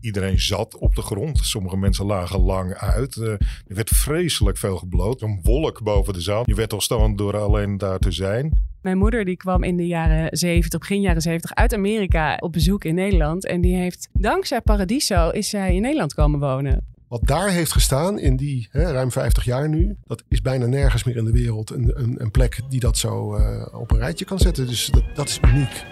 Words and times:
Iedereen 0.00 0.40
zat 0.40 0.76
op 0.76 0.94
de 0.94 1.02
grond. 1.02 1.38
Sommige 1.38 1.76
mensen 1.76 2.06
lagen 2.06 2.40
lang 2.40 2.74
uit. 2.74 3.16
Uh, 3.16 3.28
er 3.30 3.38
werd 3.66 3.90
vreselijk 3.90 4.56
veel 4.56 4.76
gebloot. 4.76 5.22
Een 5.22 5.40
wolk 5.42 5.82
boven 5.82 6.12
de 6.12 6.20
zaal. 6.20 6.42
Je 6.46 6.54
werd 6.54 6.72
al 6.72 6.80
staan 6.80 7.16
door 7.16 7.36
alleen 7.36 7.78
daar 7.78 7.98
te 7.98 8.12
zijn. 8.12 8.66
Mijn 8.82 8.98
moeder 8.98 9.24
die 9.24 9.36
kwam 9.36 9.62
in 9.62 9.76
de 9.76 9.86
jaren 9.86 10.36
70, 10.36 10.80
begin 10.80 11.00
jaren 11.00 11.22
70 11.22 11.54
uit 11.54 11.74
Amerika 11.74 12.36
op 12.36 12.52
bezoek 12.52 12.84
in 12.84 12.94
Nederland. 12.94 13.46
En 13.46 13.60
die 13.60 13.76
heeft 13.76 14.08
dankzij 14.12 14.60
Paradiso 14.60 15.28
is 15.28 15.48
zij 15.48 15.74
in 15.74 15.82
Nederland 15.82 16.14
komen 16.14 16.40
wonen. 16.40 16.86
Wat 17.08 17.26
daar 17.26 17.50
heeft 17.50 17.72
gestaan 17.72 18.18
in 18.18 18.36
die 18.36 18.68
hè, 18.70 18.92
ruim 18.92 19.10
50 19.10 19.44
jaar 19.44 19.68
nu, 19.68 19.96
dat 20.04 20.22
is 20.28 20.40
bijna 20.40 20.66
nergens 20.66 21.04
meer 21.04 21.16
in 21.16 21.24
de 21.24 21.32
wereld 21.32 21.70
een, 21.70 21.92
een, 21.94 22.14
een 22.20 22.30
plek 22.30 22.60
die 22.68 22.80
dat 22.80 22.96
zo 22.96 23.36
uh, 23.36 23.66
op 23.72 23.90
een 23.90 23.98
rijtje 23.98 24.24
kan 24.24 24.38
zetten. 24.38 24.66
Dus 24.66 24.86
dat, 24.86 25.04
dat 25.14 25.28
is 25.28 25.40
uniek. 25.42 25.84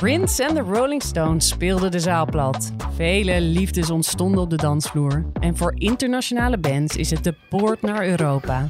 Prince 0.00 0.44
en 0.44 0.54
de 0.54 0.60
Rolling 0.60 1.02
Stones 1.02 1.48
speelden 1.48 1.90
de 1.90 2.00
zaal 2.00 2.26
plat. 2.26 2.72
Vele 2.94 3.40
liefdes 3.40 3.90
ontstonden 3.90 4.40
op 4.40 4.50
de 4.50 4.56
dansvloer. 4.56 5.24
En 5.40 5.56
voor 5.56 5.74
internationale 5.74 6.58
bands 6.58 6.96
is 6.96 7.10
het 7.10 7.24
de 7.24 7.34
poort 7.48 7.82
naar 7.82 8.06
Europa. 8.06 8.66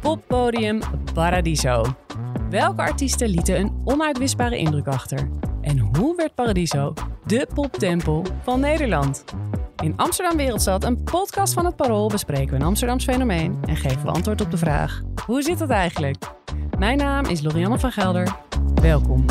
Poppodium 0.00 0.80
Paradiso. 1.14 1.84
Welke 2.50 2.80
artiesten 2.80 3.28
lieten 3.28 3.60
een 3.60 3.82
onuitwisbare 3.84 4.58
indruk 4.58 4.86
achter? 4.86 5.28
En 5.60 5.78
hoe 5.78 6.16
werd 6.16 6.34
Paradiso 6.34 6.92
de 7.26 7.46
poptempel 7.54 8.26
van 8.42 8.60
Nederland? 8.60 9.24
In 9.82 9.96
Amsterdam 9.96 10.36
Wereldstad, 10.36 10.84
een 10.84 11.02
podcast 11.02 11.54
van 11.54 11.64
het 11.64 11.76
Parool, 11.76 12.08
bespreken 12.08 12.48
we 12.48 12.56
een 12.56 12.66
Amsterdams 12.66 13.04
fenomeen 13.04 13.58
en 13.66 13.76
geven 13.76 14.02
we 14.02 14.10
antwoord 14.10 14.40
op 14.40 14.50
de 14.50 14.58
vraag: 14.58 15.00
hoe 15.26 15.42
zit 15.42 15.60
het 15.60 15.70
eigenlijk? 15.70 16.24
Mijn 16.78 16.98
naam 16.98 17.24
is 17.24 17.42
Lorianne 17.42 17.78
van 17.78 17.92
Gelder. 17.92 18.36
Welkom. 18.74 19.24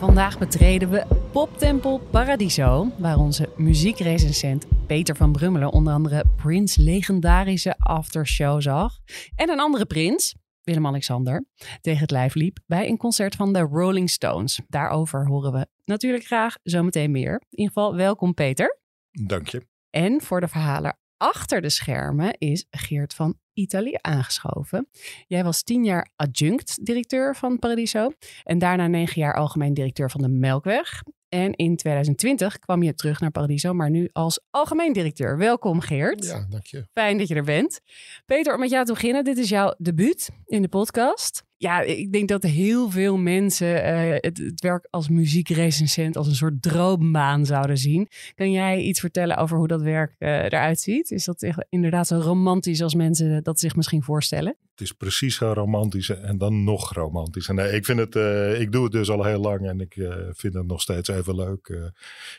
Vandaag 0.00 0.38
betreden 0.38 0.90
we 0.90 1.06
Poptempel 1.32 1.98
Paradiso, 1.98 2.92
waar 2.98 3.18
onze 3.18 3.52
muziekrecensent 3.56 4.66
Peter 4.86 5.16
van 5.16 5.32
Brummelen 5.32 5.72
onder 5.72 5.92
andere 5.92 6.24
Prince 6.36 6.82
legendarische 6.82 7.74
aftershow 7.78 8.60
zag. 8.60 8.98
En 9.34 9.50
een 9.50 9.60
andere 9.60 9.86
prins, 9.86 10.34
Willem-Alexander, 10.62 11.44
tegen 11.80 12.00
het 12.00 12.10
lijf 12.10 12.34
liep 12.34 12.58
bij 12.66 12.88
een 12.88 12.96
concert 12.96 13.34
van 13.34 13.52
de 13.52 13.58
Rolling 13.58 14.10
Stones. 14.10 14.60
Daarover 14.68 15.26
horen 15.26 15.52
we 15.52 15.66
natuurlijk 15.84 16.24
graag 16.24 16.56
zometeen 16.62 17.10
meer. 17.10 17.32
In 17.32 17.58
ieder 17.58 17.72
geval, 17.74 17.94
welkom 17.94 18.34
Peter. 18.34 18.80
Dank 19.10 19.48
je. 19.48 19.66
En 19.90 20.20
voor 20.20 20.40
de 20.40 20.48
verhalen 20.48 20.98
achter 21.16 21.60
de 21.60 21.70
schermen 21.70 22.38
is 22.38 22.66
Geert 22.70 23.14
van 23.14 23.38
Italië 23.60 23.96
aangeschoven. 24.00 24.88
Jij 25.26 25.44
was 25.44 25.62
tien 25.62 25.84
jaar 25.84 26.10
adjunct 26.16 26.84
directeur 26.86 27.36
van 27.36 27.58
Paradiso 27.58 28.10
en 28.44 28.58
daarna 28.58 28.86
negen 28.86 29.20
jaar 29.20 29.34
algemeen 29.34 29.74
directeur 29.74 30.10
van 30.10 30.22
de 30.22 30.28
Melkweg. 30.28 31.02
En 31.28 31.52
in 31.52 31.76
2020 31.76 32.58
kwam 32.58 32.82
je 32.82 32.94
terug 32.94 33.20
naar 33.20 33.30
Paradiso, 33.30 33.74
maar 33.74 33.90
nu 33.90 34.08
als 34.12 34.40
algemeen 34.50 34.92
directeur. 34.92 35.38
Welkom 35.38 35.80
Geert. 35.80 36.24
Ja, 36.24 36.46
dank 36.48 36.66
je. 36.66 36.86
Fijn 36.92 37.18
dat 37.18 37.28
je 37.28 37.34
er 37.34 37.44
bent. 37.44 37.80
Peter, 38.26 38.54
om 38.54 38.60
met 38.60 38.70
jou 38.70 38.84
te 38.84 38.92
beginnen. 38.92 39.24
Dit 39.24 39.38
is 39.38 39.48
jouw 39.48 39.74
debuut 39.78 40.30
in 40.46 40.62
de 40.62 40.68
podcast. 40.68 41.42
Ja, 41.62 41.80
ik 41.80 42.12
denk 42.12 42.28
dat 42.28 42.42
heel 42.42 42.90
veel 42.90 43.16
mensen 43.16 43.66
uh, 43.66 44.16
het, 44.16 44.60
werk 44.60 44.86
als 44.90 45.08
muziekrecensent 45.08 46.16
als 46.16 46.26
een 46.26 46.34
soort 46.34 46.62
droombaan 46.62 47.46
zouden 47.46 47.76
zien. 47.76 48.08
Kan 48.34 48.50
jij 48.50 48.80
iets 48.80 49.00
vertellen 49.00 49.36
over 49.36 49.56
hoe 49.56 49.68
dat 49.68 49.82
werk 49.82 50.14
uh, 50.18 50.28
eruit 50.28 50.80
ziet? 50.80 51.10
Is 51.10 51.24
dat 51.24 51.46
inderdaad 51.68 52.06
zo 52.06 52.18
romantisch 52.18 52.82
als 52.82 52.94
mensen 52.94 53.42
dat 53.42 53.60
zich 53.60 53.76
misschien 53.76 54.02
voorstellen? 54.02 54.56
Het 54.70 54.80
is 54.80 54.92
precies 54.92 55.36
zo 55.36 55.52
romantisch 55.52 56.08
en 56.08 56.38
dan 56.38 56.64
nog 56.64 56.92
romantisch. 56.92 57.48
Nee, 57.48 57.72
ik 57.72 57.84
vind 57.84 57.98
het, 57.98 58.14
ik 58.60 58.72
doe 58.72 58.82
het 58.82 58.92
dus 58.92 59.10
al 59.10 59.24
heel 59.24 59.40
lang 59.40 59.68
en 59.68 59.80
ik 59.80 59.94
vind 60.32 60.54
het 60.54 60.66
nog 60.66 60.80
steeds 60.80 61.08
even 61.08 61.34
leuk. 61.34 61.92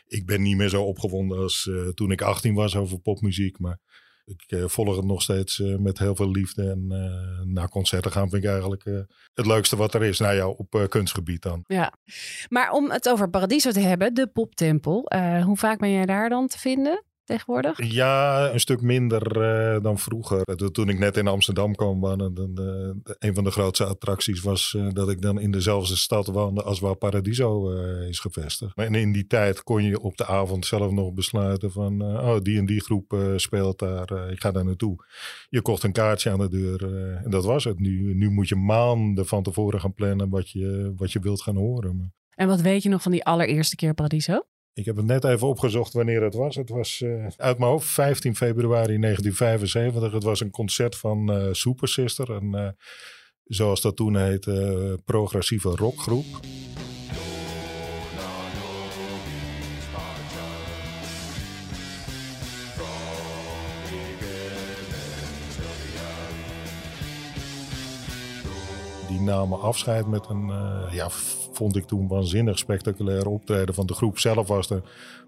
ik 0.06 0.26
ben 0.26 0.42
niet 0.42 0.56
meer 0.56 0.68
zo 0.68 0.82
opgewonden 0.82 1.38
als 1.38 1.70
toen 1.94 2.10
ik 2.10 2.22
18 2.22 2.54
was 2.54 2.76
over 2.76 2.98
popmuziek, 2.98 3.58
maar 3.58 3.78
ik 4.24 4.70
volg 4.70 4.96
het 4.96 5.04
nog 5.04 5.22
steeds 5.22 5.58
uh, 5.58 5.76
met 5.76 5.98
heel 5.98 6.16
veel 6.16 6.30
liefde. 6.30 6.70
En 6.70 6.86
uh, 6.90 7.52
naar 7.52 7.68
concerten 7.68 8.12
gaan 8.12 8.30
vind 8.30 8.44
ik 8.44 8.50
eigenlijk 8.50 8.84
het 9.34 9.46
leukste 9.46 9.76
wat 9.76 9.94
er 9.94 10.02
is. 10.02 10.18
Nou 10.18 10.54
op 10.56 10.86
kunstgebied 10.88 11.42
dan. 11.42 11.64
Ja, 11.66 11.92
maar 12.48 12.70
om 12.70 12.90
het 12.90 13.08
over 13.08 13.30
Paradiso 13.30 13.70
te 13.70 13.80
hebben, 13.80 14.14
de 14.14 14.26
poptempel. 14.26 15.12
hoe 15.44 15.56
vaak 15.56 15.78
ben 15.78 15.90
jij 15.90 16.06
daar 16.06 16.28
dan 16.28 16.46
te 16.46 16.58
vinden? 16.58 17.04
Tegenwoordig? 17.24 17.92
Ja, 17.92 18.50
een 18.52 18.60
stuk 18.60 18.80
minder 18.80 19.36
uh, 19.36 19.82
dan 19.82 19.98
vroeger. 19.98 20.70
Toen 20.72 20.88
ik 20.88 20.98
net 20.98 21.16
in 21.16 21.26
Amsterdam 21.26 21.74
kwam 21.74 22.00
wonen, 22.00 22.34
dan, 22.34 22.58
uh, 22.60 23.14
een 23.18 23.34
van 23.34 23.44
de 23.44 23.50
grootste 23.50 23.84
attracties 23.84 24.40
was 24.40 24.74
uh, 24.76 24.88
dat 24.92 25.10
ik 25.10 25.20
dan 25.20 25.40
in 25.40 25.50
dezelfde 25.50 25.96
stad 25.96 26.26
woonde 26.26 26.62
als 26.62 26.80
waar 26.80 26.96
Paradiso 26.96 27.70
is 28.08 28.18
gevestigd. 28.18 28.76
En 28.76 28.94
in 28.94 29.12
die 29.12 29.26
tijd 29.26 29.62
kon 29.62 29.84
je 29.84 30.00
op 30.00 30.16
de 30.16 30.26
avond 30.26 30.66
zelf 30.66 30.92
nog 30.92 31.12
besluiten 31.12 31.72
van, 31.72 32.02
oh 32.02 32.40
die 32.40 32.58
en 32.58 32.66
die 32.66 32.80
groep 32.80 33.16
speelt 33.36 33.78
daar, 33.78 34.30
ik 34.30 34.40
ga 34.40 34.50
daar 34.50 34.64
naartoe. 34.64 35.04
Je 35.48 35.62
kocht 35.62 35.82
een 35.82 35.92
kaartje 35.92 36.30
aan 36.30 36.38
de 36.38 36.48
deur 36.48 36.94
en 37.24 37.30
dat 37.30 37.44
was 37.44 37.64
het. 37.64 37.78
Nu, 37.78 38.14
nu 38.14 38.30
moet 38.30 38.48
je 38.48 38.56
maanden 38.56 39.26
van 39.26 39.42
tevoren 39.42 39.80
gaan 39.80 39.94
plannen 39.94 40.28
wat 40.28 40.50
je, 40.50 40.92
wat 40.96 41.12
je 41.12 41.20
wilt 41.20 41.42
gaan 41.42 41.56
horen. 41.56 42.12
En 42.34 42.48
wat 42.48 42.60
weet 42.60 42.82
je 42.82 42.88
nog 42.88 43.02
van 43.02 43.12
die 43.12 43.24
allereerste 43.24 43.76
keer 43.76 43.94
Paradiso? 43.94 44.42
Ik 44.74 44.84
heb 44.84 44.96
het 44.96 45.04
net 45.06 45.24
even 45.24 45.46
opgezocht 45.46 45.92
wanneer 45.92 46.22
het 46.22 46.34
was. 46.34 46.56
Het 46.56 46.68
was 46.68 47.00
uh, 47.00 47.26
uit 47.36 47.58
mijn 47.58 47.70
hoofd 47.70 47.88
15 47.88 48.36
februari 48.36 48.98
1975. 48.98 50.12
Het 50.12 50.22
was 50.22 50.40
een 50.40 50.50
concert 50.50 50.96
van 50.96 51.36
uh, 51.36 51.52
Super 51.52 51.88
Sister. 51.88 52.30
Een, 52.30 52.56
uh, 52.56 52.68
zoals 53.44 53.80
dat 53.80 53.96
toen 53.96 54.16
heette, 54.16 54.98
progressieve 55.04 55.68
rockgroep. 55.68 56.24
Die 69.08 69.20
namen 69.20 69.60
afscheid 69.60 70.06
met 70.06 70.28
een 70.28 70.46
ja, 70.90 71.08
vond 71.62 71.76
ik 71.76 71.84
toen 71.84 72.08
waanzinnig 72.08 72.58
spectaculair 72.58 73.26
optreden 73.26 73.74
van 73.74 73.86
de 73.86 73.94
groep 73.94 74.18
zelf 74.18 74.48
was 74.48 74.70
er. 74.70 74.82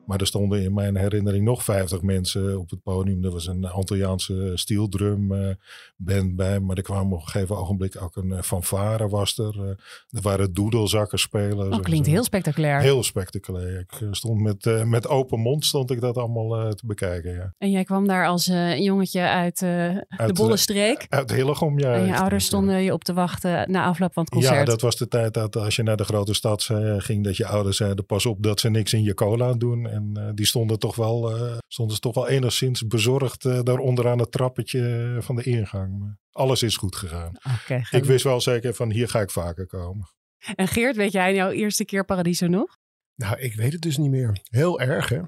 Maar 0.06 0.20
er 0.20 0.26
stonden 0.26 0.62
in 0.62 0.74
mijn 0.74 0.96
herinnering 0.96 1.44
nog 1.44 1.64
50 1.64 2.02
mensen 2.02 2.58
op 2.58 2.70
het 2.70 2.82
podium. 2.82 3.24
Er 3.24 3.30
was 3.30 3.46
een 3.46 3.64
Antilliaanse 3.64 4.52
steeldrum 4.54 5.32
uh, 5.32 5.48
band 5.96 6.36
bij. 6.36 6.60
Maar 6.60 6.76
er 6.76 6.82
kwam 6.82 7.12
op 7.12 7.20
een 7.20 7.26
gegeven 7.26 7.56
ogenblik 7.56 8.02
ook 8.02 8.16
een 8.16 8.28
uh, 8.28 8.40
fanfare 8.40 9.08
was 9.08 9.38
er. 9.38 9.54
Uh, 9.56 9.68
er 10.08 10.20
waren 10.22 10.52
doedelzakken. 10.52 11.18
Dat 11.30 11.72
oh, 11.72 11.80
klinkt 11.80 12.06
heel 12.06 12.24
spectaculair. 12.24 12.80
Heel 12.80 13.02
spectaculair. 13.02 13.78
Ik 13.78 14.08
stond 14.10 14.40
met, 14.40 14.86
met 14.86 15.08
open 15.08 15.40
mond 15.40 15.64
stond 15.64 15.90
ik 15.90 16.00
dat 16.00 16.16
allemaal 16.16 16.74
te 16.74 16.86
bekijken. 16.86 17.34
Ja. 17.34 17.54
En 17.58 17.70
jij 17.70 17.84
kwam 17.84 18.06
daar 18.06 18.26
als 18.26 18.46
jongetje 18.76 19.20
uit, 19.20 19.62
uit 19.62 20.06
de 20.26 20.32
Bollenstreek? 20.32 21.06
uit 21.08 21.32
Hillegom, 21.32 21.78
ja. 21.78 21.94
En 21.94 22.06
je 22.06 22.16
ouders 22.16 22.44
stonden 22.44 22.82
je 22.82 22.92
op 22.92 23.04
te 23.04 23.12
wachten 23.12 23.70
na 23.70 23.84
afloop 23.84 24.12
van 24.12 24.22
het 24.22 24.32
concert? 24.32 24.54
Ja, 24.54 24.64
dat 24.64 24.80
was 24.80 24.96
de 24.96 25.08
tijd 25.08 25.34
dat 25.34 25.56
als 25.56 25.76
je 25.76 25.82
naar 25.82 25.96
de 25.96 26.04
grote 26.04 26.23
stad 26.32 26.62
ging, 26.98 27.24
dat 27.24 27.36
je 27.36 27.46
ouders 27.46 27.76
zeiden 27.76 28.06
pas 28.06 28.26
op 28.26 28.42
dat 28.42 28.60
ze 28.60 28.70
niks 28.70 28.92
in 28.92 29.02
je 29.02 29.14
cola 29.14 29.52
doen. 29.52 29.88
En 29.88 30.14
uh, 30.18 30.28
die 30.34 30.46
stonden 30.46 30.78
toch 30.78 30.96
wel, 30.96 31.36
uh, 31.36 31.56
stonden 31.68 32.00
toch 32.00 32.14
wel 32.14 32.28
enigszins 32.28 32.86
bezorgd 32.86 33.44
uh, 33.44 33.62
daar 33.62 33.78
onderaan 33.78 34.18
het 34.18 34.32
trappetje 34.32 35.16
van 35.20 35.36
de 35.36 35.42
ingang. 35.42 36.18
alles 36.32 36.62
is 36.62 36.76
goed 36.76 36.96
gegaan. 36.96 37.32
Okay, 37.62 37.84
ik 37.90 38.04
wist 38.04 38.24
wel 38.24 38.40
zeker 38.40 38.74
van 38.74 38.90
hier 38.90 39.08
ga 39.08 39.20
ik 39.20 39.30
vaker 39.30 39.66
komen. 39.66 40.08
En 40.54 40.68
Geert, 40.68 40.96
weet 40.96 41.12
jij 41.12 41.34
jouw 41.34 41.50
eerste 41.50 41.84
keer 41.84 42.04
Paradiso 42.04 42.46
nog? 42.46 42.76
Nou, 43.14 43.38
ik 43.38 43.54
weet 43.54 43.72
het 43.72 43.82
dus 43.82 43.96
niet 43.96 44.10
meer. 44.10 44.38
Heel 44.50 44.80
erg 44.80 45.08
hè. 45.08 45.20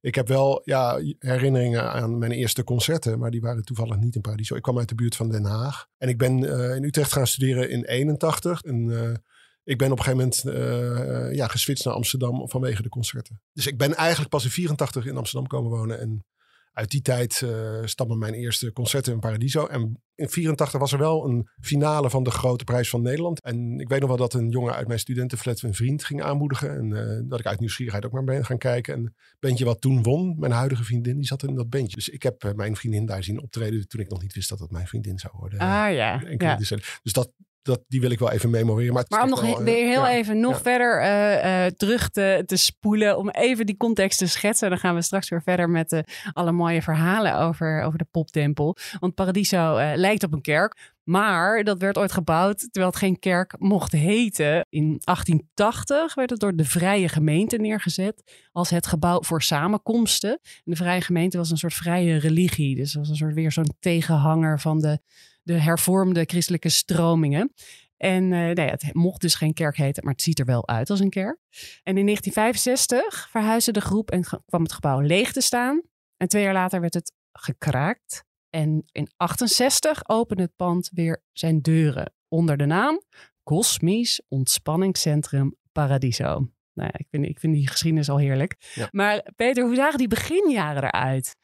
Ik 0.00 0.14
heb 0.14 0.28
wel 0.28 0.60
ja, 0.64 1.00
herinneringen 1.18 1.92
aan 1.92 2.18
mijn 2.18 2.32
eerste 2.32 2.64
concerten, 2.64 3.18
maar 3.18 3.30
die 3.30 3.40
waren 3.40 3.64
toevallig 3.64 3.96
niet 3.96 4.14
in 4.14 4.20
Paradiso. 4.20 4.56
Ik 4.56 4.62
kwam 4.62 4.78
uit 4.78 4.88
de 4.88 4.94
buurt 4.94 5.16
van 5.16 5.30
Den 5.30 5.44
Haag. 5.44 5.86
En 5.98 6.08
ik 6.08 6.18
ben 6.18 6.38
in 6.76 6.84
Utrecht 6.84 7.12
gaan 7.12 7.26
studeren 7.26 7.70
in 7.70 7.84
81. 7.84 8.62
En 8.62 9.22
ik 9.66 9.78
ben 9.78 9.92
op 9.92 9.98
een 9.98 10.04
gegeven 10.04 10.30
moment 10.44 10.44
uh, 10.44 11.34
ja, 11.34 11.46
geswitcht 11.46 11.84
naar 11.84 11.94
Amsterdam 11.94 12.48
vanwege 12.48 12.82
de 12.82 12.88
concerten. 12.88 13.40
Dus 13.52 13.66
ik 13.66 13.78
ben 13.78 13.94
eigenlijk 13.94 14.30
pas 14.30 14.44
in 14.44 14.50
84 14.50 15.06
in 15.06 15.16
Amsterdam 15.16 15.48
komen 15.48 15.70
wonen. 15.70 16.00
En 16.00 16.24
uit 16.72 16.90
die 16.90 17.02
tijd 17.02 17.40
uh, 17.44 17.80
stammen 17.84 18.18
mijn 18.18 18.34
eerste 18.34 18.72
concerten 18.72 19.12
in 19.12 19.20
Paradiso. 19.20 19.66
En 19.66 20.02
in 20.14 20.28
84 20.28 20.80
was 20.80 20.92
er 20.92 20.98
wel 20.98 21.28
een 21.28 21.48
finale 21.60 22.10
van 22.10 22.22
de 22.22 22.30
Grote 22.30 22.64
Prijs 22.64 22.88
van 22.88 23.02
Nederland. 23.02 23.40
En 23.40 23.80
ik 23.80 23.88
weet 23.88 24.00
nog 24.00 24.08
wel 24.08 24.18
dat 24.18 24.34
een 24.34 24.50
jongen 24.50 24.74
uit 24.74 24.86
mijn 24.86 24.98
studentenflat 24.98 25.62
een 25.62 25.74
vriend 25.74 26.04
ging 26.04 26.22
aanmoedigen. 26.22 26.70
En 26.70 26.90
uh, 26.90 27.30
dat 27.30 27.38
ik 27.38 27.46
uit 27.46 27.60
nieuwsgierigheid 27.60 28.06
ook 28.06 28.12
maar 28.12 28.24
ben 28.24 28.44
gaan 28.44 28.58
kijken. 28.58 28.94
En 28.94 29.04
het 29.04 29.40
bandje 29.40 29.64
wat 29.64 29.80
toen 29.80 30.02
won, 30.02 30.36
mijn 30.38 30.52
huidige 30.52 30.84
vriendin, 30.84 31.16
die 31.16 31.26
zat 31.26 31.42
in 31.42 31.54
dat 31.54 31.70
bandje. 31.70 31.96
Dus 31.96 32.08
ik 32.08 32.22
heb 32.22 32.44
uh, 32.44 32.52
mijn 32.52 32.76
vriendin 32.76 33.06
daar 33.06 33.24
zien 33.24 33.42
optreden 33.42 33.88
toen 33.88 34.00
ik 34.00 34.10
nog 34.10 34.22
niet 34.22 34.34
wist 34.34 34.48
dat 34.48 34.58
het 34.58 34.70
mijn 34.70 34.86
vriendin 34.86 35.18
zou 35.18 35.32
worden. 35.36 35.58
Ah 35.58 35.94
ja. 35.94 36.22
ja. 36.38 36.56
Dus 36.56 37.12
dat, 37.12 37.32
dat, 37.66 37.84
die 37.88 38.00
wil 38.00 38.10
ik 38.10 38.18
wel 38.18 38.30
even 38.30 38.50
memoreren. 38.50 38.94
Maar, 38.94 39.04
Maar 39.08 39.22
om 39.22 39.28
nog 39.28 39.40
wel, 39.40 39.62
weer 39.62 39.86
heel 39.86 40.02
ja. 40.02 40.10
even 40.10 40.40
nog 40.40 40.52
ja. 40.52 40.60
verder 40.60 41.00
eh, 41.00 41.66
eh, 41.66 41.72
terug 41.72 42.08
te, 42.08 42.42
te 42.46 42.56
spoelen. 42.56 43.18
Om 43.18 43.30
even 43.30 43.66
die 43.66 43.76
context 43.76 44.18
te 44.18 44.26
schetsen. 44.26 44.68
Dan 44.70 44.78
gaan 44.78 44.94
we 44.94 45.02
straks 45.02 45.28
weer 45.28 45.42
verder 45.42 45.70
met 45.70 45.92
eh, 45.92 46.00
alle 46.32 46.52
mooie 46.52 46.82
verhalen 46.82 47.38
over, 47.38 47.82
over 47.82 47.98
de 47.98 48.06
poptempel. 48.10 48.76
Want 49.00 49.14
Paradiso 49.14 49.74
lijkt 49.94 50.24
op 50.24 50.32
een 50.32 50.40
kerk. 50.40 50.94
Maar 51.02 51.64
dat 51.64 51.78
werd 51.78 51.98
ooit 51.98 52.12
gebouwd 52.12 52.58
terwijl 52.58 52.86
het 52.86 52.96
geen 52.96 53.18
kerk 53.18 53.54
mocht 53.58 53.92
heten. 53.92 54.66
In 54.68 55.00
1880 55.04 56.14
werd 56.14 56.30
het 56.30 56.40
door 56.40 56.56
de 56.56 56.64
Vrije 56.64 57.08
Gemeente 57.08 57.56
neergezet 57.56 58.48
als 58.52 58.70
het 58.70 58.86
gebouw 58.86 59.22
voor 59.22 59.42
samenkomsten. 59.42 60.30
En 60.30 60.62
de 60.64 60.76
Vrije 60.76 61.00
Gemeente 61.00 61.36
was 61.36 61.50
een 61.50 61.56
soort 61.56 61.74
vrije 61.74 62.16
religie. 62.16 62.76
Dus 62.76 62.92
dat 62.92 63.00
was 63.00 63.10
een 63.10 63.16
soort 63.16 63.34
weer 63.34 63.52
zo'n 63.52 63.74
tegenhanger 63.78 64.60
van 64.60 64.80
de, 64.80 64.98
de 65.46 65.60
hervormde 65.60 66.24
christelijke 66.24 66.68
stromingen. 66.68 67.52
En 67.96 68.22
eh, 68.22 68.38
nou 68.38 68.60
ja, 68.60 68.66
het 68.66 68.94
mocht 68.94 69.20
dus 69.20 69.34
geen 69.34 69.52
kerk 69.52 69.76
heten, 69.76 70.04
maar 70.04 70.12
het 70.12 70.22
ziet 70.22 70.38
er 70.38 70.44
wel 70.44 70.68
uit 70.68 70.90
als 70.90 71.00
een 71.00 71.10
kerk. 71.10 71.38
En 71.82 71.96
in 71.96 72.04
1965 72.04 73.28
verhuisde 73.30 73.72
de 73.72 73.80
groep 73.80 74.10
en 74.10 74.22
kwam 74.46 74.62
het 74.62 74.72
gebouw 74.72 75.00
leeg 75.00 75.32
te 75.32 75.40
staan. 75.40 75.82
En 76.16 76.28
twee 76.28 76.42
jaar 76.42 76.52
later 76.52 76.80
werd 76.80 76.94
het 76.94 77.12
gekraakt. 77.32 78.24
En 78.50 78.84
in 78.92 79.08
68 79.16 80.08
opende 80.08 80.42
het 80.42 80.56
pand 80.56 80.90
weer 80.92 81.22
zijn 81.32 81.60
deuren 81.60 82.12
onder 82.28 82.56
de 82.56 82.66
naam 82.66 83.02
Cosmisch 83.42 84.22
Ontspanningscentrum 84.28 85.56
Paradiso. 85.72 86.50
Nou 86.72 86.90
ja, 86.92 86.98
ik 86.98 87.06
vind, 87.10 87.26
ik 87.26 87.38
vind 87.38 87.54
die 87.54 87.68
geschiedenis 87.68 88.08
al 88.08 88.18
heerlijk. 88.18 88.72
Ja. 88.74 88.88
Maar 88.90 89.26
Peter, 89.36 89.64
hoe 89.64 89.74
zagen 89.74 89.98
die 89.98 90.08
beginjaren 90.08 90.84
eruit? 90.84 91.36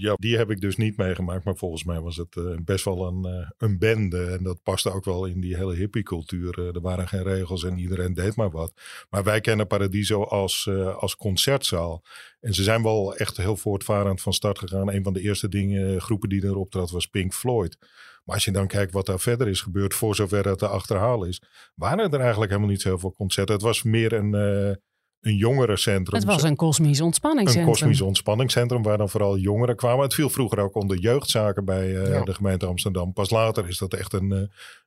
Ja, 0.00 0.14
die 0.18 0.36
heb 0.36 0.50
ik 0.50 0.60
dus 0.60 0.76
niet 0.76 0.96
meegemaakt. 0.96 1.44
Maar 1.44 1.56
volgens 1.56 1.84
mij 1.84 2.00
was 2.00 2.16
het 2.16 2.36
eh, 2.36 2.56
best 2.64 2.84
wel 2.84 3.06
een, 3.06 3.24
eh, 3.24 3.50
een 3.56 3.78
bende. 3.78 4.24
En 4.24 4.42
dat 4.42 4.62
paste 4.62 4.92
ook 4.92 5.04
wel 5.04 5.24
in 5.24 5.40
die 5.40 5.56
hele 5.56 5.74
hippiecultuur. 5.74 6.58
Eh, 6.58 6.74
er 6.74 6.80
waren 6.80 7.08
geen 7.08 7.22
regels 7.22 7.64
en 7.64 7.78
iedereen 7.78 8.14
deed 8.14 8.36
maar 8.36 8.50
wat. 8.50 8.72
Maar 9.10 9.24
wij 9.24 9.40
kennen 9.40 9.66
Paradiso 9.66 10.22
als, 10.22 10.68
als 10.98 11.16
concertzaal. 11.16 12.04
En 12.40 12.54
ze 12.54 12.62
zijn 12.62 12.82
wel 12.82 13.16
echt 13.16 13.36
heel 13.36 13.56
voortvarend 13.56 14.20
van 14.20 14.32
start 14.32 14.58
gegaan. 14.58 14.92
Een 14.92 15.04
van 15.04 15.12
de 15.12 15.20
eerste 15.20 15.48
dingen, 15.48 16.00
groepen 16.00 16.28
die 16.28 16.44
erop 16.44 16.70
trad 16.70 16.90
was 16.90 17.06
Pink 17.06 17.34
Floyd. 17.34 17.76
Maar 18.24 18.34
als 18.34 18.44
je 18.44 18.52
dan 18.52 18.66
kijkt 18.66 18.92
wat 18.92 19.06
daar 19.06 19.20
verder 19.20 19.48
is 19.48 19.60
gebeurd, 19.60 19.94
voor 19.94 20.14
zover 20.14 20.48
het 20.48 20.58
te 20.58 20.68
achterhalen 20.68 21.28
is, 21.28 21.42
waren 21.74 22.12
er 22.12 22.20
eigenlijk 22.20 22.50
helemaal 22.50 22.70
niet 22.70 22.82
zoveel 22.82 23.12
concerten. 23.12 23.54
Het 23.54 23.64
was 23.64 23.82
meer 23.82 24.12
een, 24.12 24.30
een 25.20 25.36
jongerencentrum. 25.36 26.18
Het 26.18 26.28
was 26.28 26.42
een 26.42 26.56
kosmisch 26.56 26.98
Een 26.98 27.04
ontspanningscentrum. 27.04 27.72
kosmisch 27.72 28.00
ontspanningscentrum 28.00 28.82
waar 28.82 28.98
dan 28.98 29.08
vooral 29.08 29.36
jongeren 29.38 29.76
kwamen. 29.76 30.04
Het 30.04 30.14
viel 30.14 30.30
vroeger 30.30 30.58
ook 30.58 30.74
onder 30.74 30.98
jeugdzaken 30.98 31.64
bij 31.64 31.96
eh, 31.96 32.08
Ja. 32.12 32.24
de 32.24 32.34
gemeente 32.34 32.66
Amsterdam. 32.66 33.12
Pas 33.12 33.30
later 33.30 33.68
is 33.68 33.78
dat 33.78 33.94
echt 33.94 34.12
een, 34.12 34.32
eh, 34.32 34.40